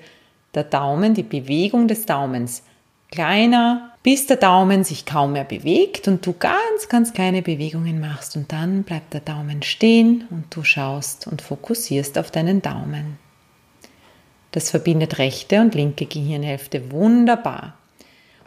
der 0.54 0.64
Daumen, 0.64 1.14
die 1.14 1.23
Bewegung 1.23 1.87
des 1.88 2.06
Daumens 2.06 2.62
kleiner, 3.11 3.92
bis 4.02 4.26
der 4.26 4.37
Daumen 4.37 4.85
sich 4.85 5.04
kaum 5.04 5.33
mehr 5.33 5.45
bewegt 5.45 6.09
und 6.09 6.25
du 6.26 6.33
ganz, 6.33 6.88
ganz 6.88 7.12
kleine 7.12 7.42
Bewegungen 7.42 8.00
machst. 8.00 8.37
Und 8.37 8.52
dann 8.52 8.83
bleibt 8.83 9.14
der 9.14 9.21
Daumen 9.21 9.62
stehen 9.62 10.26
und 10.30 10.45
du 10.50 10.64
schaust 10.64 11.26
und 11.26 11.42
fokussierst 11.42 12.18
auf 12.18 12.30
deinen 12.30 12.62
Daumen. 12.62 13.18
Das 14.56 14.70
verbindet 14.70 15.18
rechte 15.18 15.60
und 15.60 15.75
linke 15.75 16.06
Gehirnhälfte 16.06 16.90
wunderbar. 16.90 17.76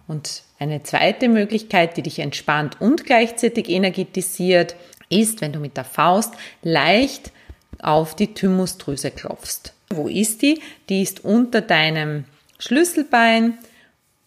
Und 0.08 0.42
eine 0.58 0.82
zweite 0.82 1.30
Möglichkeit, 1.30 1.98
die 1.98 2.02
dich 2.02 2.18
entspannt 2.18 2.82
und 2.82 3.06
gleichzeitig 3.06 3.70
energetisiert, 3.70 4.76
ist, 5.10 5.40
wenn 5.42 5.54
du 5.54 5.60
mit 5.60 5.78
der 5.78 5.84
Faust 5.84 6.34
leicht 6.64 7.32
auf 7.80 8.16
die 8.16 8.34
Thymusdrüse 8.34 9.12
klopfst. 9.12 9.74
Wo 9.92 10.08
ist 10.08 10.42
die? 10.42 10.60
Die 10.90 11.04
ist 11.04 11.24
unter 11.24 11.62
deinem 11.62 12.26
Schlüsselbein 12.58 13.60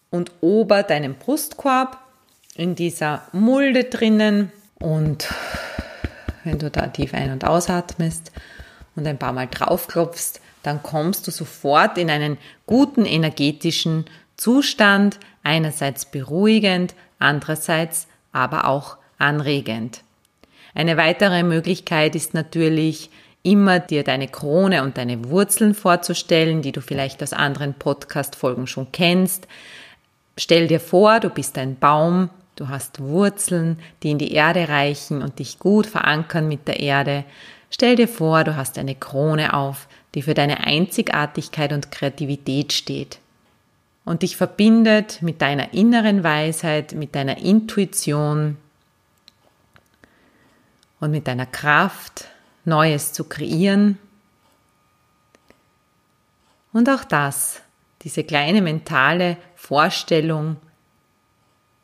und 0.09 0.31
ober 0.39 0.83
deinem 0.83 1.15
Brustkorb 1.15 1.97
in 2.55 2.75
dieser 2.75 3.27
Mulde 3.33 3.83
drinnen. 3.83 4.53
Und 4.79 5.27
wenn 6.45 6.59
du 6.59 6.71
da 6.71 6.87
tief 6.87 7.13
ein- 7.13 7.33
und 7.33 7.43
ausatmest 7.43 8.31
und 8.95 9.05
ein 9.05 9.17
paar 9.17 9.33
Mal 9.33 9.47
draufklopfst, 9.47 10.39
dann 10.63 10.81
kommst 10.81 11.27
du 11.27 11.31
sofort 11.31 11.97
in 11.97 12.09
einen 12.09 12.37
guten 12.65 13.05
energetischen 13.05 14.05
Zustand, 14.37 15.19
einerseits 15.43 16.05
beruhigend, 16.05 16.95
andererseits 17.19 18.07
aber 18.31 18.67
auch 18.67 18.97
anregend. 19.17 20.01
Eine 20.73 20.97
weitere 20.97 21.43
Möglichkeit 21.43 22.15
ist 22.15 22.33
natürlich, 22.33 23.09
immer 23.43 23.79
dir 23.79 24.03
deine 24.03 24.29
Krone 24.29 24.83
und 24.83 24.97
deine 24.97 25.29
Wurzeln 25.29 25.75
vorzustellen, 25.75 26.61
die 26.61 26.71
du 26.71 26.81
vielleicht 26.81 27.21
aus 27.21 27.33
anderen 27.33 27.73
Podcast-Folgen 27.73 28.67
schon 28.67 28.91
kennst. 28.91 29.47
Stell 30.37 30.67
dir 30.67 30.79
vor, 30.79 31.19
du 31.19 31.29
bist 31.29 31.57
ein 31.57 31.77
Baum, 31.77 32.29
du 32.55 32.69
hast 32.69 33.01
Wurzeln, 33.01 33.77
die 34.01 34.11
in 34.11 34.17
die 34.17 34.31
Erde 34.31 34.69
reichen 34.69 35.21
und 35.21 35.39
dich 35.39 35.59
gut 35.59 35.85
verankern 35.85 36.47
mit 36.47 36.67
der 36.67 36.79
Erde. 36.79 37.25
Stell 37.69 37.97
dir 37.97 38.07
vor, 38.07 38.43
du 38.43 38.55
hast 38.55 38.77
eine 38.77 38.95
Krone 38.95 39.53
auf, 39.53 39.87
die 40.15 40.21
für 40.21 40.33
deine 40.33 40.61
Einzigartigkeit 40.61 41.73
und 41.73 41.91
Kreativität 41.91 42.73
steht 42.73 43.19
und 44.05 44.21
dich 44.21 44.37
verbindet 44.37 45.21
mit 45.21 45.41
deiner 45.41 45.73
inneren 45.73 46.23
Weisheit, 46.23 46.93
mit 46.93 47.15
deiner 47.15 47.37
Intuition 47.37 48.57
und 50.99 51.11
mit 51.11 51.27
deiner 51.27 51.45
Kraft, 51.45 52.27
Neues 52.65 53.11
zu 53.11 53.25
kreieren. 53.25 53.97
Und 56.71 56.89
auch 56.89 57.03
das, 57.03 57.61
diese 58.03 58.23
kleine 58.23 58.61
mentale 58.61 59.37
Vorstellung, 59.55 60.57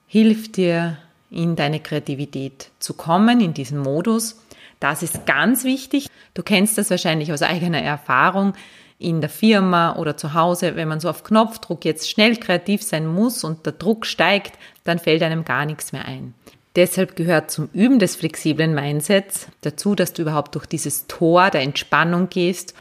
hilft 0.07 0.55
dir, 0.55 0.97
in 1.31 1.55
deine 1.55 1.79
Kreativität 1.79 2.71
zu 2.79 2.93
kommen, 2.93 3.39
in 3.39 3.53
diesen 3.53 3.79
Modus. 3.79 4.41
Das 4.79 5.03
ist 5.03 5.25
ganz 5.25 5.63
wichtig. 5.63 6.07
Du 6.33 6.43
kennst 6.43 6.77
das 6.77 6.89
wahrscheinlich 6.89 7.33
aus 7.33 7.41
eigener 7.41 7.81
Erfahrung 7.81 8.53
in 8.97 9.21
der 9.21 9.29
Firma 9.29 9.95
oder 9.95 10.17
zu 10.17 10.33
Hause, 10.33 10.75
wenn 10.75 10.87
man 10.87 10.99
so 10.99 11.09
auf 11.09 11.23
Knopfdruck 11.23 11.85
jetzt 11.85 12.09
schnell 12.09 12.35
kreativ 12.35 12.83
sein 12.83 13.07
muss 13.07 13.43
und 13.43 13.65
der 13.65 13.73
Druck 13.73 14.05
steigt, 14.05 14.57
dann 14.83 14.99
fällt 14.99 15.23
einem 15.23 15.45
gar 15.45 15.65
nichts 15.65 15.93
mehr 15.93 16.05
ein. 16.05 16.33
Deshalb 16.75 17.15
gehört 17.15 17.49
zum 17.49 17.69
Üben 17.73 17.99
des 17.99 18.15
flexiblen 18.15 18.75
Mindsets 18.75 19.47
dazu, 19.61 19.95
dass 19.95 20.13
du 20.13 20.21
überhaupt 20.21 20.55
durch 20.55 20.65
dieses 20.65 21.07
Tor 21.07 21.49
der 21.49 21.61
Entspannung 21.61 22.29
gehst, 22.29 22.73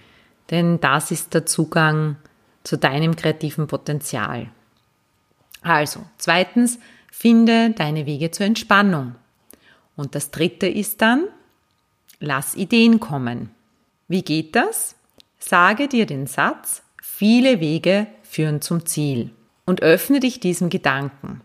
denn 0.50 0.80
das 0.80 1.10
ist 1.10 1.34
der 1.34 1.46
Zugang 1.46 2.16
zu 2.64 2.76
deinem 2.76 3.16
kreativen 3.16 3.66
Potenzial. 3.66 4.48
Also, 5.62 6.00
zweitens, 6.18 6.78
finde 7.10 7.70
deine 7.70 8.06
Wege 8.06 8.30
zur 8.30 8.46
Entspannung. 8.46 9.14
Und 9.96 10.14
das 10.14 10.30
dritte 10.30 10.66
ist 10.68 11.00
dann, 11.00 11.24
lass 12.20 12.54
Ideen 12.54 13.00
kommen. 13.00 13.50
Wie 14.08 14.22
geht 14.22 14.56
das? 14.56 14.96
Sage 15.38 15.88
dir 15.88 16.06
den 16.06 16.26
Satz, 16.26 16.82
viele 17.02 17.60
Wege 17.60 18.06
führen 18.22 18.60
zum 18.60 18.86
Ziel. 18.86 19.30
Und 19.66 19.82
öffne 19.82 20.20
dich 20.20 20.40
diesem 20.40 20.70
Gedanken. 20.70 21.42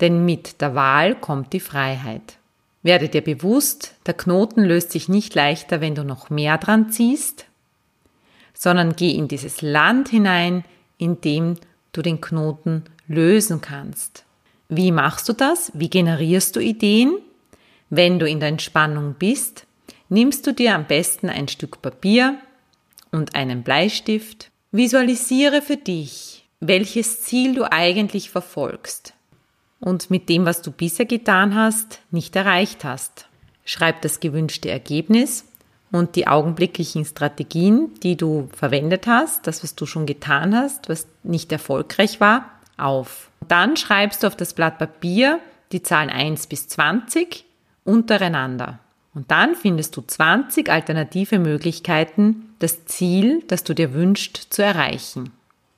Denn 0.00 0.24
mit 0.24 0.60
der 0.60 0.74
Wahl 0.74 1.14
kommt 1.14 1.52
die 1.52 1.60
Freiheit. 1.60 2.38
Werde 2.84 3.08
dir 3.08 3.22
bewusst, 3.22 3.94
der 4.06 4.14
Knoten 4.14 4.62
löst 4.62 4.92
sich 4.92 5.08
nicht 5.08 5.34
leichter, 5.34 5.80
wenn 5.80 5.94
du 5.94 6.04
noch 6.04 6.30
mehr 6.30 6.58
dran 6.58 6.90
ziehst, 6.90 7.46
sondern 8.52 8.94
geh 8.94 9.10
in 9.10 9.26
dieses 9.26 9.62
Land 9.62 10.10
hinein, 10.10 10.64
in 10.98 11.20
dem 11.20 11.56
du 11.92 12.02
den 12.02 12.20
Knoten 12.20 12.84
lösen 13.08 13.60
kannst. 13.60 14.24
Wie 14.68 14.92
machst 14.92 15.28
du 15.28 15.32
das? 15.32 15.72
Wie 15.74 15.90
generierst 15.90 16.56
du 16.56 16.60
Ideen? 16.60 17.18
Wenn 17.90 18.18
du 18.18 18.28
in 18.28 18.40
der 18.40 18.50
Entspannung 18.50 19.14
bist, 19.18 19.66
nimmst 20.08 20.46
du 20.46 20.52
dir 20.52 20.74
am 20.74 20.86
besten 20.86 21.28
ein 21.28 21.48
Stück 21.48 21.82
Papier 21.82 22.36
und 23.10 23.34
einen 23.34 23.62
Bleistift. 23.62 24.50
Visualisiere 24.72 25.62
für 25.62 25.76
dich, 25.76 26.44
welches 26.60 27.22
Ziel 27.22 27.54
du 27.54 27.70
eigentlich 27.70 28.30
verfolgst 28.30 29.14
und 29.84 30.10
mit 30.10 30.28
dem, 30.28 30.46
was 30.46 30.62
du 30.62 30.70
bisher 30.70 31.04
getan 31.04 31.54
hast, 31.54 32.00
nicht 32.10 32.34
erreicht 32.36 32.84
hast. 32.84 33.28
Schreib 33.64 34.00
das 34.02 34.18
gewünschte 34.18 34.70
Ergebnis 34.70 35.44
und 35.92 36.16
die 36.16 36.26
augenblicklichen 36.26 37.04
Strategien, 37.04 37.92
die 38.02 38.16
du 38.16 38.48
verwendet 38.56 39.06
hast, 39.06 39.46
das, 39.46 39.62
was 39.62 39.74
du 39.74 39.86
schon 39.86 40.06
getan 40.06 40.56
hast, 40.56 40.88
was 40.88 41.06
nicht 41.22 41.52
erfolgreich 41.52 42.18
war, 42.18 42.50
auf. 42.78 43.30
Dann 43.46 43.76
schreibst 43.76 44.22
du 44.22 44.26
auf 44.26 44.36
das 44.36 44.54
Blatt 44.54 44.78
Papier 44.78 45.38
die 45.70 45.82
Zahlen 45.82 46.10
1 46.10 46.46
bis 46.46 46.66
20 46.68 47.44
untereinander. 47.84 48.80
Und 49.14 49.30
dann 49.30 49.54
findest 49.54 49.96
du 49.96 50.02
20 50.02 50.68
alternative 50.68 51.38
Möglichkeiten, 51.38 52.54
das 52.58 52.84
Ziel, 52.86 53.42
das 53.46 53.62
du 53.62 53.74
dir 53.74 53.94
wünschst, 53.94 54.36
zu 54.50 54.62
erreichen. 54.62 55.30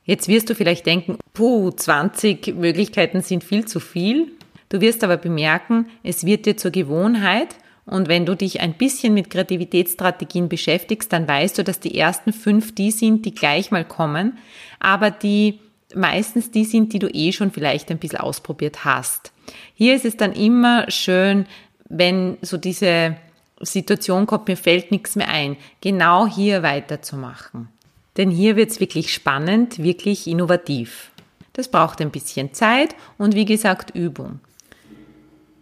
Jetzt 0.05 0.29
wirst 0.29 0.49
du 0.49 0.55
vielleicht 0.55 0.87
denken, 0.87 1.19
puh, 1.35 1.71
20 1.71 2.55
Möglichkeiten 2.55 3.21
sind 3.21 3.45
viel 3.45 3.67
zu 3.67 3.81
viel. 3.81 4.33
Du 4.69 4.81
wirst 4.81 5.05
aber 5.05 5.17
bemerken, 5.17 5.87
es 6.03 6.25
wird 6.25 6.47
dir 6.47 6.57
zur 6.57 6.71
Gewohnheit 6.71 7.57
und 7.85 8.09
wenn 8.09 8.27
du 8.27 8.35
dich 8.35 8.61
ein 8.61 8.75
bisschen 8.75 9.15
mit 9.15 9.31
Kreativitätsstrategien 9.31 10.49
beschäftigst, 10.49 11.13
dann 11.13 11.29
weißt 11.29 11.59
du, 11.59 11.65
dass 11.65 11.79
die 11.79 11.97
ersten 11.97 12.33
fünf 12.33 12.75
die 12.75 12.91
sind, 12.91 13.25
die 13.25 13.35
gleich 13.35 13.71
mal 13.71 13.85
kommen, 13.85 14.39
aber 14.81 15.11
die 15.11 15.61
meistens 15.95 16.51
die 16.51 16.65
sind, 16.65 16.93
die 16.93 16.99
du 16.99 17.09
eh 17.09 17.33
schon 17.33 17.53
vielleicht 17.53 17.91
ein 17.91 17.99
bisschen 17.99 18.19
ausprobiert 18.19 18.85
hast. 18.85 19.33
Hier 19.75 19.95
ist 19.95 20.05
es 20.05 20.17
dann 20.17 20.33
immer 20.33 20.91
schön, 20.91 21.47
wenn 21.89 22.39
so 22.43 22.57
diese 22.57 23.17
Situation 23.61 24.27
kommt, 24.27 24.49
mir 24.49 24.57
fällt 24.57 24.91
nichts 24.91 25.17
mehr 25.17 25.29
ein, 25.29 25.57
genau 25.81 26.27
hier 26.27 26.63
weiterzumachen. 26.63 27.69
Denn 28.17 28.31
hier 28.31 28.57
wird 28.57 28.71
es 28.71 28.81
wirklich 28.81 29.13
spannend, 29.13 29.83
wirklich 29.83 30.27
innovativ. 30.27 31.11
Das 31.53 31.71
braucht 31.71 32.01
ein 32.01 32.11
bisschen 32.11 32.53
Zeit 32.53 32.95
und 33.19 33.35
wie 33.35 33.45
gesagt 33.45 33.95
Übung. 33.95 34.41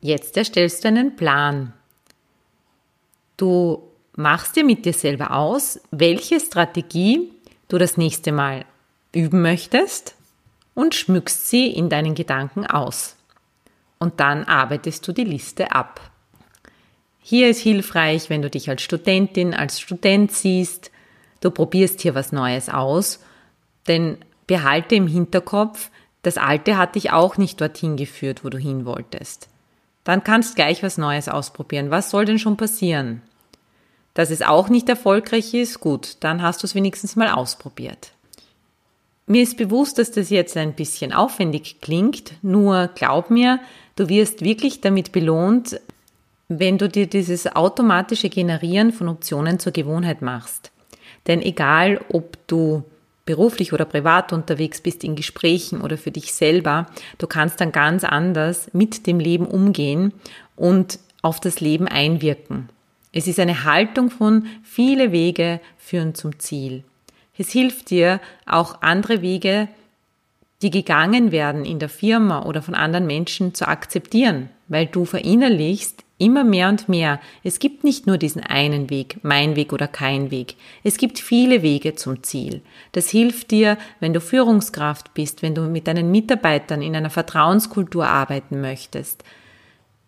Jetzt 0.01 0.37
erstellst 0.37 0.85
du 0.85 0.89
einen 0.89 1.17
Plan. 1.17 1.73
Du 3.37 3.83
machst 4.17 4.57
dir 4.57 4.65
mit 4.65 4.85
dir 4.85 4.93
selber 4.93 5.33
aus, 5.33 5.81
welche 5.91 6.39
Strategie 6.41 7.33
du 7.69 7.79
das 7.79 7.97
nächste 7.97 8.33
Mal 8.33 8.65
üben 9.13 9.43
möchtest 9.43 10.15
und 10.75 10.95
schmückst 10.95 11.49
sie 11.49 11.69
in 11.69 11.89
deinen 11.89 12.15
Gedanken 12.15 12.67
aus. 12.67 13.17
Und 13.99 14.21
dann 14.21 14.45
arbeitest 14.45 15.07
du 15.07 15.13
die 15.13 15.25
Liste 15.25 15.73
ab. 15.73 16.01
Hier 17.27 17.49
ist 17.49 17.61
hilfreich, 17.61 18.29
wenn 18.29 18.43
du 18.43 18.51
dich 18.51 18.69
als 18.69 18.83
Studentin, 18.83 19.55
als 19.55 19.81
Student 19.81 20.31
siehst, 20.31 20.91
du 21.41 21.51
probierst 21.51 22.03
hier 22.03 22.15
was 22.15 22.33
Neues 22.33 22.69
aus, 22.69 23.21
denn 23.89 24.19
behalte 24.47 24.95
im 24.95 25.07
Hinterkopf, 25.07 25.91
das 26.21 26.37
Alte 26.37 26.77
hat 26.77 26.97
dich 26.97 27.13
auch 27.13 27.39
nicht 27.39 27.63
dorthin 27.63 27.97
geführt, 27.97 28.45
wo 28.45 28.51
du 28.51 28.59
hin 28.59 28.85
wolltest. 28.85 29.49
Dann 30.05 30.23
kannst 30.23 30.55
gleich 30.55 30.83
was 30.83 30.99
Neues 30.99 31.31
ausprobieren. 31.31 31.91
Was 31.91 32.11
soll 32.11 32.27
denn 32.27 32.39
schon 32.39 32.59
passieren? 32.59 33.23
Dass 34.13 34.29
es 34.29 34.43
auch 34.43 34.69
nicht 34.69 34.91
erfolgreich 34.91 35.55
ist, 35.55 35.81
gut, 35.81 36.19
dann 36.21 36.43
hast 36.43 36.63
du 36.63 36.67
es 36.67 36.75
wenigstens 36.75 37.17
mal 37.17 37.31
ausprobiert. 37.31 38.13
Mir 39.27 39.43
ist 39.43 39.57
bewusst, 39.57 39.97
dass 39.99 40.11
das 40.11 40.29
jetzt 40.29 40.59
ein 40.59 40.75
bisschen 40.75 41.15
aufwendig 41.15 41.81
klingt, 41.81 42.35
nur 42.43 42.89
glaub 42.89 43.31
mir, 43.31 43.61
du 43.97 44.11
wirst 44.11 44.45
wirklich 44.45 44.83
damit 44.83 45.11
belohnt, 45.11 45.81
wenn 46.49 46.79
du 46.79 46.89
dir 46.89 47.07
dieses 47.07 47.55
automatische 47.55 48.29
Generieren 48.29 48.93
von 48.93 49.09
Optionen 49.09 49.59
zur 49.59 49.73
Gewohnheit 49.73 50.23
machst. 50.23 50.71
Denn 51.27 51.41
egal, 51.41 52.01
ob 52.11 52.37
du 52.47 52.85
beruflich 53.25 53.73
oder 53.73 53.87
privat 53.87 54.33
unterwegs 54.33 54.81
bist, 54.81 55.03
in 55.05 55.17
Gesprächen 55.17 55.81
oder 55.81 55.97
für 55.97 56.11
dich 56.11 56.35
selber, 56.35 56.87
du 57.19 57.27
kannst 57.27 57.61
dann 57.61 57.73
ganz 57.73 58.05
anders 58.05 58.69
mit 58.73 59.07
dem 59.07 59.19
Leben 59.19 59.47
umgehen 59.47 60.13
und 60.57 60.99
auf 61.23 61.41
das 61.41 61.61
Leben 61.61 61.89
einwirken. 61.89 62.69
Es 63.13 63.27
ist 63.27 63.41
eine 63.41 63.65
Haltung 63.65 64.11
von 64.11 64.47
viele 64.63 65.13
Wege 65.13 65.61
führen 65.79 66.15
zum 66.15 66.39
Ziel. 66.39 66.85
Es 67.39 67.51
hilft 67.51 67.91
dir 67.91 68.21
auch 68.45 68.83
andere 68.83 69.23
Wege, 69.23 69.69
die 70.63 70.71
gegangen 70.71 71.33
werden 71.33 71.65
in 71.65 71.79
der 71.79 71.89
Firma 71.89 72.45
oder 72.45 72.63
von 72.63 72.75
anderen 72.75 73.07
Menschen 73.07 73.55
zu 73.55 73.67
akzeptieren, 73.67 74.51
weil 74.69 74.87
du 74.87 75.05
verinnerlichst, 75.05 76.04
Immer 76.17 76.45
mehr 76.45 76.69
und 76.69 76.89
mehr. 76.89 77.21
Es 77.43 77.59
gibt 77.59 77.83
nicht 77.83 78.07
nur 78.07 78.19
diesen 78.19 78.43
einen 78.43 78.89
Weg, 78.89 79.19
mein 79.23 79.57
Weg 79.57 79.73
oder 79.73 79.89
kein 79.89 80.31
Weg. 80.31 80.55
Es 80.85 80.97
gibt 80.97 81.19
viele 81.19 81.63
Wege 81.63 81.97
zum 81.97 82.23
Ziel. 82.23 82.63
Das 82.93 83.11
hilft 83.11 83.51
dir, 83.51 83.77
wenn 83.99 84.13
du 84.13 84.21
Führungskraft 84.21 85.13
bist, 85.13 85.43
wenn 85.43 85.57
du 85.57 85.63
mit 85.63 85.89
deinen 85.89 86.13
Mitarbeitern 86.13 86.83
in 86.83 86.95
einer 86.95 87.11
Vertrauenskultur 87.11 88.07
arbeiten 88.07 88.61
möchtest, 88.61 89.25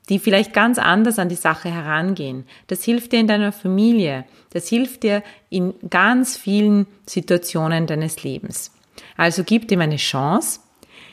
die 0.08 0.20
vielleicht 0.20 0.52
ganz 0.52 0.78
anders 0.78 1.18
an 1.18 1.28
die 1.28 1.34
Sache 1.34 1.70
herangehen. 1.70 2.44
Das 2.68 2.84
hilft 2.84 3.10
dir 3.10 3.18
in 3.18 3.26
deiner 3.26 3.50
Familie. 3.50 4.26
Das 4.50 4.68
hilft 4.68 5.02
dir 5.02 5.24
in 5.50 5.74
ganz 5.90 6.36
vielen 6.36 6.86
Situationen 7.06 7.88
deines 7.88 8.22
Lebens. 8.22 8.70
Also 9.16 9.42
gib 9.42 9.66
dem 9.66 9.80
eine 9.80 9.96
Chance 9.96 10.60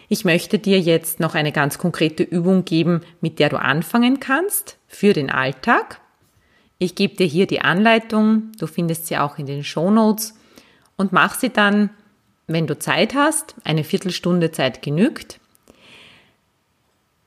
ich 0.10 0.26
möchte 0.26 0.60
dir 0.60 0.80
jetzt 0.80 1.20
noch 1.20 1.34
eine 1.34 1.52
ganz 1.52 1.80
konkrete 1.80 2.22
Übung 2.22 2.66
geben, 2.66 3.02
mit 3.22 3.40
der 3.40 3.50
du 3.50 3.60
anfangen 3.60 4.20
kannst 4.20 4.78
für 4.96 5.14
den 5.14 5.30
Alltag. 5.30 6.00
Ich 6.78 6.96
gebe 6.96 7.16
dir 7.16 7.28
hier 7.28 7.48
die 7.48 7.62
Anleitung, 7.62 8.52
du 8.58 8.68
findest 8.68 9.08
sie 9.08 9.18
auch 9.18 9.38
in 9.38 9.46
den 9.46 9.64
Show 9.64 9.90
Notes 9.90 10.34
und 10.98 11.14
mach 11.14 11.36
sie 11.36 11.50
dann, 11.50 11.90
wenn 12.48 12.68
du 12.68 12.78
Zeit 12.78 13.16
hast, 13.16 13.56
eine 13.64 13.84
Viertelstunde 13.84 14.52
Zeit 14.52 14.82
genügt. 14.82 15.40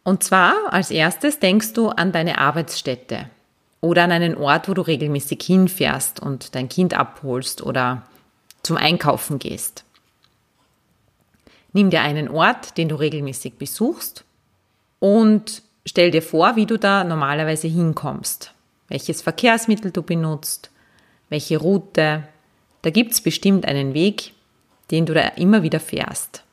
Und 0.05 0.23
zwar 0.23 0.55
als 0.73 0.91
erstes 0.91 1.41
denkst 1.41 1.73
du 1.73 1.89
an 1.89 2.13
deine 2.13 2.39
Arbeitsstätte 2.39 3.29
oder 3.81 4.05
an 4.05 4.13
einen 4.13 4.37
Ort, 4.37 4.69
wo 4.69 4.75
du 4.75 4.83
regelmäßig 4.83 5.43
hinfährst 5.43 6.21
und 6.21 6.55
dein 6.55 6.69
Kind 6.69 6.95
abholst 6.95 7.63
oder 7.63 8.07
zum 8.63 8.77
Einkaufen 8.77 9.39
gehst. 9.39 9.85
Nimm 11.73 11.91
dir 11.91 12.03
einen 12.03 12.29
Ort, 12.29 12.79
den 12.79 12.89
du 12.89 12.95
regelmäßig 12.97 13.59
besuchst 13.59 14.25
und 14.99 15.63
stell 15.87 16.11
dir 16.11 16.23
vor, 16.23 16.57
wie 16.57 16.67
du 16.67 16.79
da 16.79 17.05
normalerweise 17.05 17.69
hinkommst. 17.69 18.53
Welches 18.89 19.23
Verkehrsmittel 19.23 19.91
du 19.91 20.03
benutzt, 20.03 20.71
welche 21.29 21.57
Route. 21.59 22.25
Da 22.83 22.91
gibt 22.91 23.13
es 23.13 23.21
bestimmt 23.21 23.67
einen 23.67 23.95
Weg, 23.95 24.33
den 24.91 25.07
du 25.07 25.15
da 25.15 25.23
immer 25.23 25.63
wieder 25.63 25.81
fährst. 25.81 26.45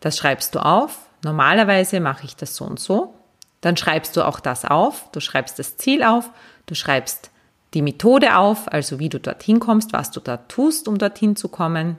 Das 0.00 0.18
schreibst 0.18 0.54
du 0.54 0.58
auf. 0.58 1.06
Normalerweise 1.22 2.00
mache 2.00 2.26
ich 2.26 2.36
das 2.36 2.56
so 2.56 2.64
und 2.64 2.78
so. 2.78 3.14
Dann 3.62 3.78
schreibst 3.78 4.14
du 4.16 4.26
auch 4.26 4.40
das 4.40 4.66
auf. 4.66 5.10
Du 5.12 5.20
schreibst 5.20 5.58
das 5.58 5.78
Ziel 5.78 6.02
auf. 6.02 6.28
Du 6.66 6.74
schreibst 6.74 7.30
die 7.72 7.80
Methode 7.80 8.36
auf, 8.36 8.70
also 8.70 8.98
wie 8.98 9.08
du 9.08 9.18
dorthin 9.18 9.58
kommst, 9.58 9.92
was 9.92 10.10
du 10.10 10.20
da 10.20 10.36
tust, 10.36 10.86
um 10.86 10.98
dorthin 10.98 11.34
zu 11.34 11.48
kommen. 11.48 11.96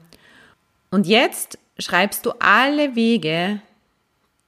Und 0.91 1.07
jetzt 1.07 1.57
schreibst 1.79 2.25
du 2.25 2.33
alle 2.39 2.95
Wege, 2.95 3.59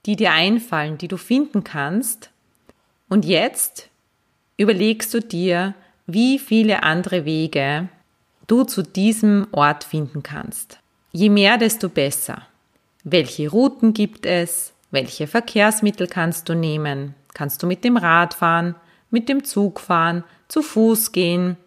die 0.08 0.16
dir 0.16 0.32
einfallen, 0.32 0.98
die 0.98 1.08
du 1.08 1.18
finden 1.18 1.64
kannst. 1.64 2.32
Und 3.08 3.26
jetzt 3.26 3.90
überlegst 4.58 5.14
du 5.14 5.20
dir, 5.20 5.76
wie 6.08 6.40
viele 6.40 6.82
andere 6.82 7.26
Wege 7.26 7.90
du 8.48 8.64
zu 8.64 8.82
diesem 8.82 9.48
Ort 9.52 9.84
finden 9.84 10.24
kannst. 10.24 10.80
Je 11.12 11.30
mehr, 11.30 11.60
desto 11.60 11.90
besser. 11.90 12.42
Welche 13.04 13.50
Routen 13.50 13.94
gibt 13.94 14.26
es? 14.26 14.74
Welche 14.90 15.28
Verkehrsmittel 15.28 16.08
kannst 16.08 16.50
du 16.50 16.56
nehmen? 16.56 17.14
Kannst 17.36 17.62
du 17.62 17.68
mit 17.68 17.84
dem 17.84 17.98
Rad 17.98 18.34
fahren, 18.34 18.74
mit 19.12 19.30
dem 19.30 19.44
Zug 19.44 19.80
fahren, 19.80 20.24
zu 20.48 20.64
Fuß 20.64 21.12
gehen, 21.12 21.58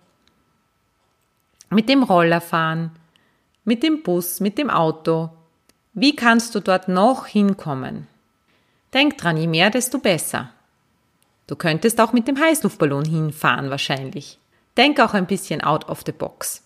mit 1.68 1.88
dem 1.88 2.02
Roller 2.02 2.40
fahren? 2.40 2.90
mit 3.70 3.82
dem 3.84 4.02
Bus, 4.02 4.40
mit 4.40 4.58
dem 4.58 4.70
Auto. 4.70 5.30
Wie 5.92 6.16
kannst 6.16 6.54
du 6.54 6.60
dort 6.60 6.88
noch 6.88 7.26
hinkommen? 7.26 8.08
Denk 8.92 9.18
dran, 9.18 9.36
je 9.36 9.46
mehr, 9.46 9.70
desto 9.70 9.98
besser. 9.98 10.52
Du 11.46 11.56
könntest 11.56 12.00
auch 12.00 12.12
mit 12.12 12.28
dem 12.28 12.38
Heißluftballon 12.38 13.04
hinfahren 13.04 13.70
wahrscheinlich. 13.70 14.38
Denk 14.76 15.00
auch 15.00 15.14
ein 15.14 15.26
bisschen 15.26 15.60
out 15.62 15.88
of 15.88 16.02
the 16.06 16.12
box. 16.12 16.62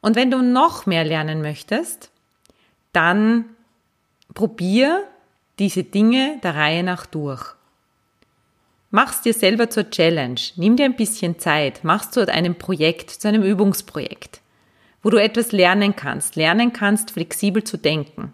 Und 0.00 0.16
wenn 0.16 0.30
du 0.30 0.42
noch 0.42 0.86
mehr 0.86 1.04
lernen 1.04 1.42
möchtest, 1.42 2.10
dann 2.92 3.44
probier 4.34 5.04
diese 5.58 5.84
Dinge 5.84 6.38
der 6.42 6.54
Reihe 6.54 6.82
nach 6.82 7.06
durch. 7.06 7.54
Mach's 8.90 9.20
dir 9.20 9.34
selber 9.34 9.68
zur 9.68 9.90
Challenge. 9.90 10.40
Nimm 10.56 10.76
dir 10.76 10.86
ein 10.86 10.96
bisschen 10.96 11.38
Zeit. 11.38 11.80
Mach's 11.82 12.10
zu 12.10 12.26
einem 12.26 12.54
Projekt, 12.54 13.10
zu 13.10 13.28
einem 13.28 13.42
Übungsprojekt, 13.42 14.40
wo 15.02 15.10
du 15.10 15.20
etwas 15.20 15.52
lernen 15.52 15.94
kannst. 15.94 16.36
Lernen 16.36 16.72
kannst, 16.72 17.10
flexibel 17.10 17.64
zu 17.64 17.76
denken. 17.76 18.32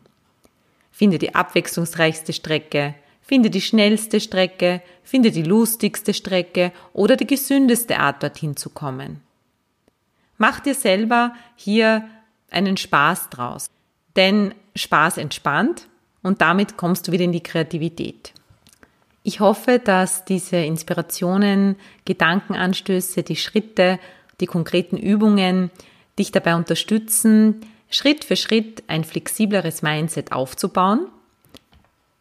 Finde 0.94 1.18
die 1.18 1.34
abwechslungsreichste 1.34 2.32
Strecke. 2.32 2.94
Finde 3.20 3.50
die 3.50 3.60
schnellste 3.60 4.20
Strecke. 4.20 4.80
Finde 5.02 5.32
die 5.32 5.42
lustigste 5.42 6.14
Strecke 6.14 6.70
oder 6.92 7.16
die 7.16 7.26
gesündeste 7.26 7.98
Art, 7.98 8.22
dorthin 8.22 8.56
zu 8.56 8.70
kommen. 8.70 9.20
Mach 10.38 10.60
dir 10.60 10.76
selber 10.76 11.34
hier 11.56 12.08
einen 12.48 12.76
Spaß 12.76 13.30
draus. 13.30 13.70
Denn 14.14 14.54
Spaß 14.76 15.18
entspannt 15.18 15.88
und 16.22 16.40
damit 16.40 16.76
kommst 16.76 17.08
du 17.08 17.12
wieder 17.12 17.24
in 17.24 17.32
die 17.32 17.42
Kreativität. 17.42 18.32
Ich 19.24 19.40
hoffe, 19.40 19.80
dass 19.80 20.24
diese 20.24 20.58
Inspirationen, 20.58 21.74
Gedankenanstöße, 22.04 23.24
die 23.24 23.34
Schritte, 23.34 23.98
die 24.40 24.46
konkreten 24.46 24.96
Übungen 24.96 25.72
dich 26.20 26.30
dabei 26.30 26.54
unterstützen, 26.54 27.62
Schritt 27.88 28.24
für 28.24 28.36
Schritt 28.36 28.82
ein 28.86 29.04
flexibleres 29.04 29.82
Mindset 29.82 30.32
aufzubauen. 30.32 31.08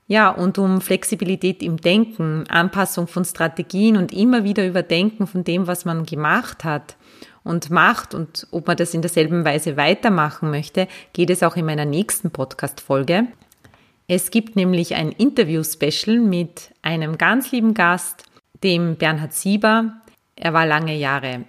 Ja, 0.08 0.30
und 0.30 0.58
um 0.58 0.82
Flexibilität 0.82 1.64
im 1.64 1.78
Denken, 1.78 2.46
Anpassung 2.50 3.08
von 3.08 3.26
Strategien 3.26 3.98
und 3.98 4.14
immer 4.14 4.44
wieder 4.44 4.68
Überdenken 4.68 5.28
von 5.28 5.44
dem, 5.44 5.66
was 5.66 5.86
man 5.86 6.06
gemacht 6.06 6.64
hat 6.64 6.98
und 7.44 7.70
macht 7.70 8.14
und 8.14 8.48
ob 8.52 8.68
man 8.68 8.78
das 8.78 8.94
in 8.94 9.02
derselben 9.02 9.46
Weise 9.46 9.78
weitermachen 9.78 10.50
möchte, 10.50 10.88
geht 11.14 11.30
es 11.30 11.44
auch 11.44 11.56
in 11.56 11.66
meiner 11.66 11.86
nächsten 11.86 12.32
Podcast-Folge. 12.32 13.28
Es 14.08 14.32
gibt 14.32 14.56
nämlich 14.56 14.96
ein 14.96 15.12
Interview-Special 15.12 16.20
mit 16.20 16.72
einem 16.82 17.18
ganz 17.18 17.52
lieben 17.52 17.74
Gast, 17.74 18.24
dem 18.64 18.98
Bernhard 18.98 19.34
Sieber. 19.34 19.94
Er 20.36 20.54
war 20.54 20.66
lange 20.66 20.96
Jahre 20.96 21.46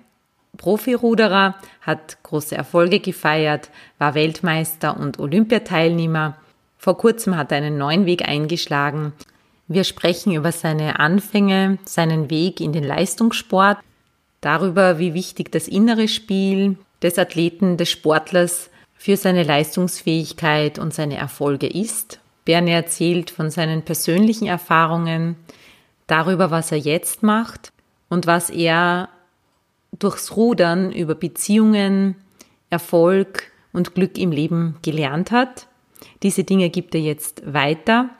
Profiruderer, 0.57 1.55
hat 1.81 2.23
große 2.23 2.57
Erfolge 2.57 3.01
gefeiert, 3.01 3.71
war 3.99 4.14
Weltmeister 4.14 4.99
und 4.99 5.19
Olympiateilnehmer. 5.19 6.37
Vor 6.79 6.97
kurzem 6.99 7.37
hat 7.37 7.53
er 7.53 7.59
einen 7.59 7.79
neuen 7.79 8.07
Weg 8.07 8.29
eingeschlagen. 8.29 9.12
Wir 9.69 9.85
sprechen 9.85 10.33
über 10.35 10.53
seine 10.53 10.99
Anfänge, 10.99 11.79
seinen 11.85 12.31
Weg 12.31 12.61
in 12.61 12.73
den 12.73 12.85
Leistungssport, 12.85 13.79
darüber, 14.40 14.99
wie 14.99 15.14
wichtig 15.14 15.51
das 15.53 15.69
innere 15.69 16.09
Spiel 16.09 16.77
des 17.03 17.19
Athleten, 17.19 17.77
des 17.77 17.90
Sportlers 17.90 18.71
für 18.95 19.17
seine 19.17 19.43
Leistungsfähigkeit 19.43 20.79
und 20.79 20.93
seine 20.93 21.17
Erfolge 21.17 21.67
ist 21.67 22.21
Berne 22.45 22.73
erzählt 22.73 23.31
von 23.31 23.51
seinen 23.51 23.83
persönlichen 23.83 24.47
Erfahrungen, 24.47 25.37
darüber, 26.07 26.51
was 26.51 26.73
er 26.73 26.79
jetzt 26.79 27.23
macht 27.23 27.73
und 28.09 28.27
was 28.27 28.51
er 28.51 29.09
durchs 29.98 30.37
Rudern 30.37 30.92
über 30.92 31.14
Beziehungen, 31.14 32.16
Erfolg 32.70 33.52
und 33.72 33.94
Glück 33.94 34.18
im 34.18 34.30
Leben 34.30 34.76
gelernt 34.83 35.30
hat. 35.30 35.68
Diese 36.22 36.44
Dinge 36.44 36.70
gibt 36.70 36.94
er 36.94 37.00
jetzt 37.00 37.42
weiter. 37.52 38.11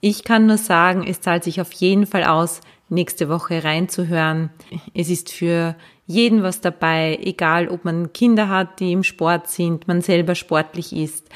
Ich 0.00 0.24
kann 0.24 0.46
nur 0.46 0.58
sagen, 0.58 1.04
es 1.06 1.20
zahlt 1.20 1.44
sich 1.44 1.60
auf 1.60 1.72
jeden 1.72 2.06
Fall 2.06 2.24
aus, 2.24 2.60
nächste 2.88 3.28
Woche 3.28 3.64
reinzuhören. 3.64 4.50
Es 4.92 5.08
ist 5.08 5.32
für 5.32 5.76
jeden 6.06 6.42
was 6.42 6.60
dabei, 6.60 7.18
egal 7.22 7.68
ob 7.68 7.84
man 7.84 8.12
Kinder 8.12 8.48
hat, 8.48 8.80
die 8.80 8.92
im 8.92 9.02
Sport 9.02 9.48
sind, 9.48 9.88
man 9.88 10.02
selber 10.02 10.34
sportlich 10.34 10.94
ist 10.94 11.28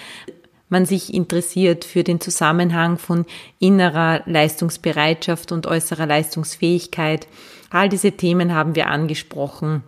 man 0.68 0.87
sich 0.87 1.14
interessiert 1.14 1.85
für 1.85 2.04
den 2.04 2.20
Zusammenhang 2.20 2.98
von 2.98 3.24
innerer 3.59 4.22
Leistungsbereitschaft 4.26 5.52
und 5.52 5.66
äußerer 5.66 6.07
Leistungsfähigkeit. 6.07 7.26
All 7.70 7.88
diese 7.88 8.12
Themen 8.12 8.54
haben 8.54 8.74
wir 8.74 8.88
angesprochen 8.88 9.83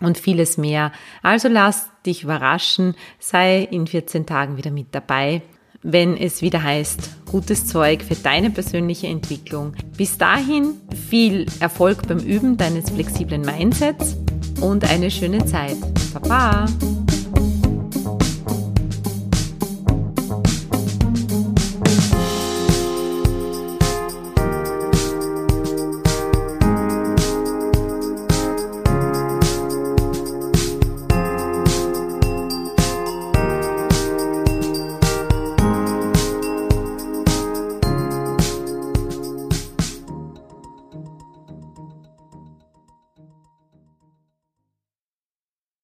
und 0.00 0.18
vieles 0.18 0.58
mehr. 0.58 0.92
Also 1.22 1.48
lass 1.48 1.88
dich 2.04 2.24
überraschen, 2.24 2.94
sei 3.18 3.62
in 3.70 3.86
14 3.86 4.26
Tagen 4.26 4.56
wieder 4.56 4.70
mit 4.70 4.88
dabei, 4.92 5.42
wenn 5.82 6.16
es 6.16 6.42
wieder 6.42 6.62
heißt, 6.62 7.26
gutes 7.26 7.66
Zeug 7.66 8.02
für 8.02 8.14
deine 8.14 8.50
persönliche 8.50 9.08
Entwicklung. 9.08 9.74
Bis 9.96 10.16
dahin 10.16 10.74
viel 11.08 11.46
Erfolg 11.60 12.06
beim 12.06 12.18
Üben 12.18 12.56
deines 12.56 12.90
flexiblen 12.90 13.42
Mindsets 13.42 14.16
und 14.60 14.88
eine 14.88 15.10
schöne 15.10 15.44
Zeit. 15.44 15.76
Baba! 16.14 16.66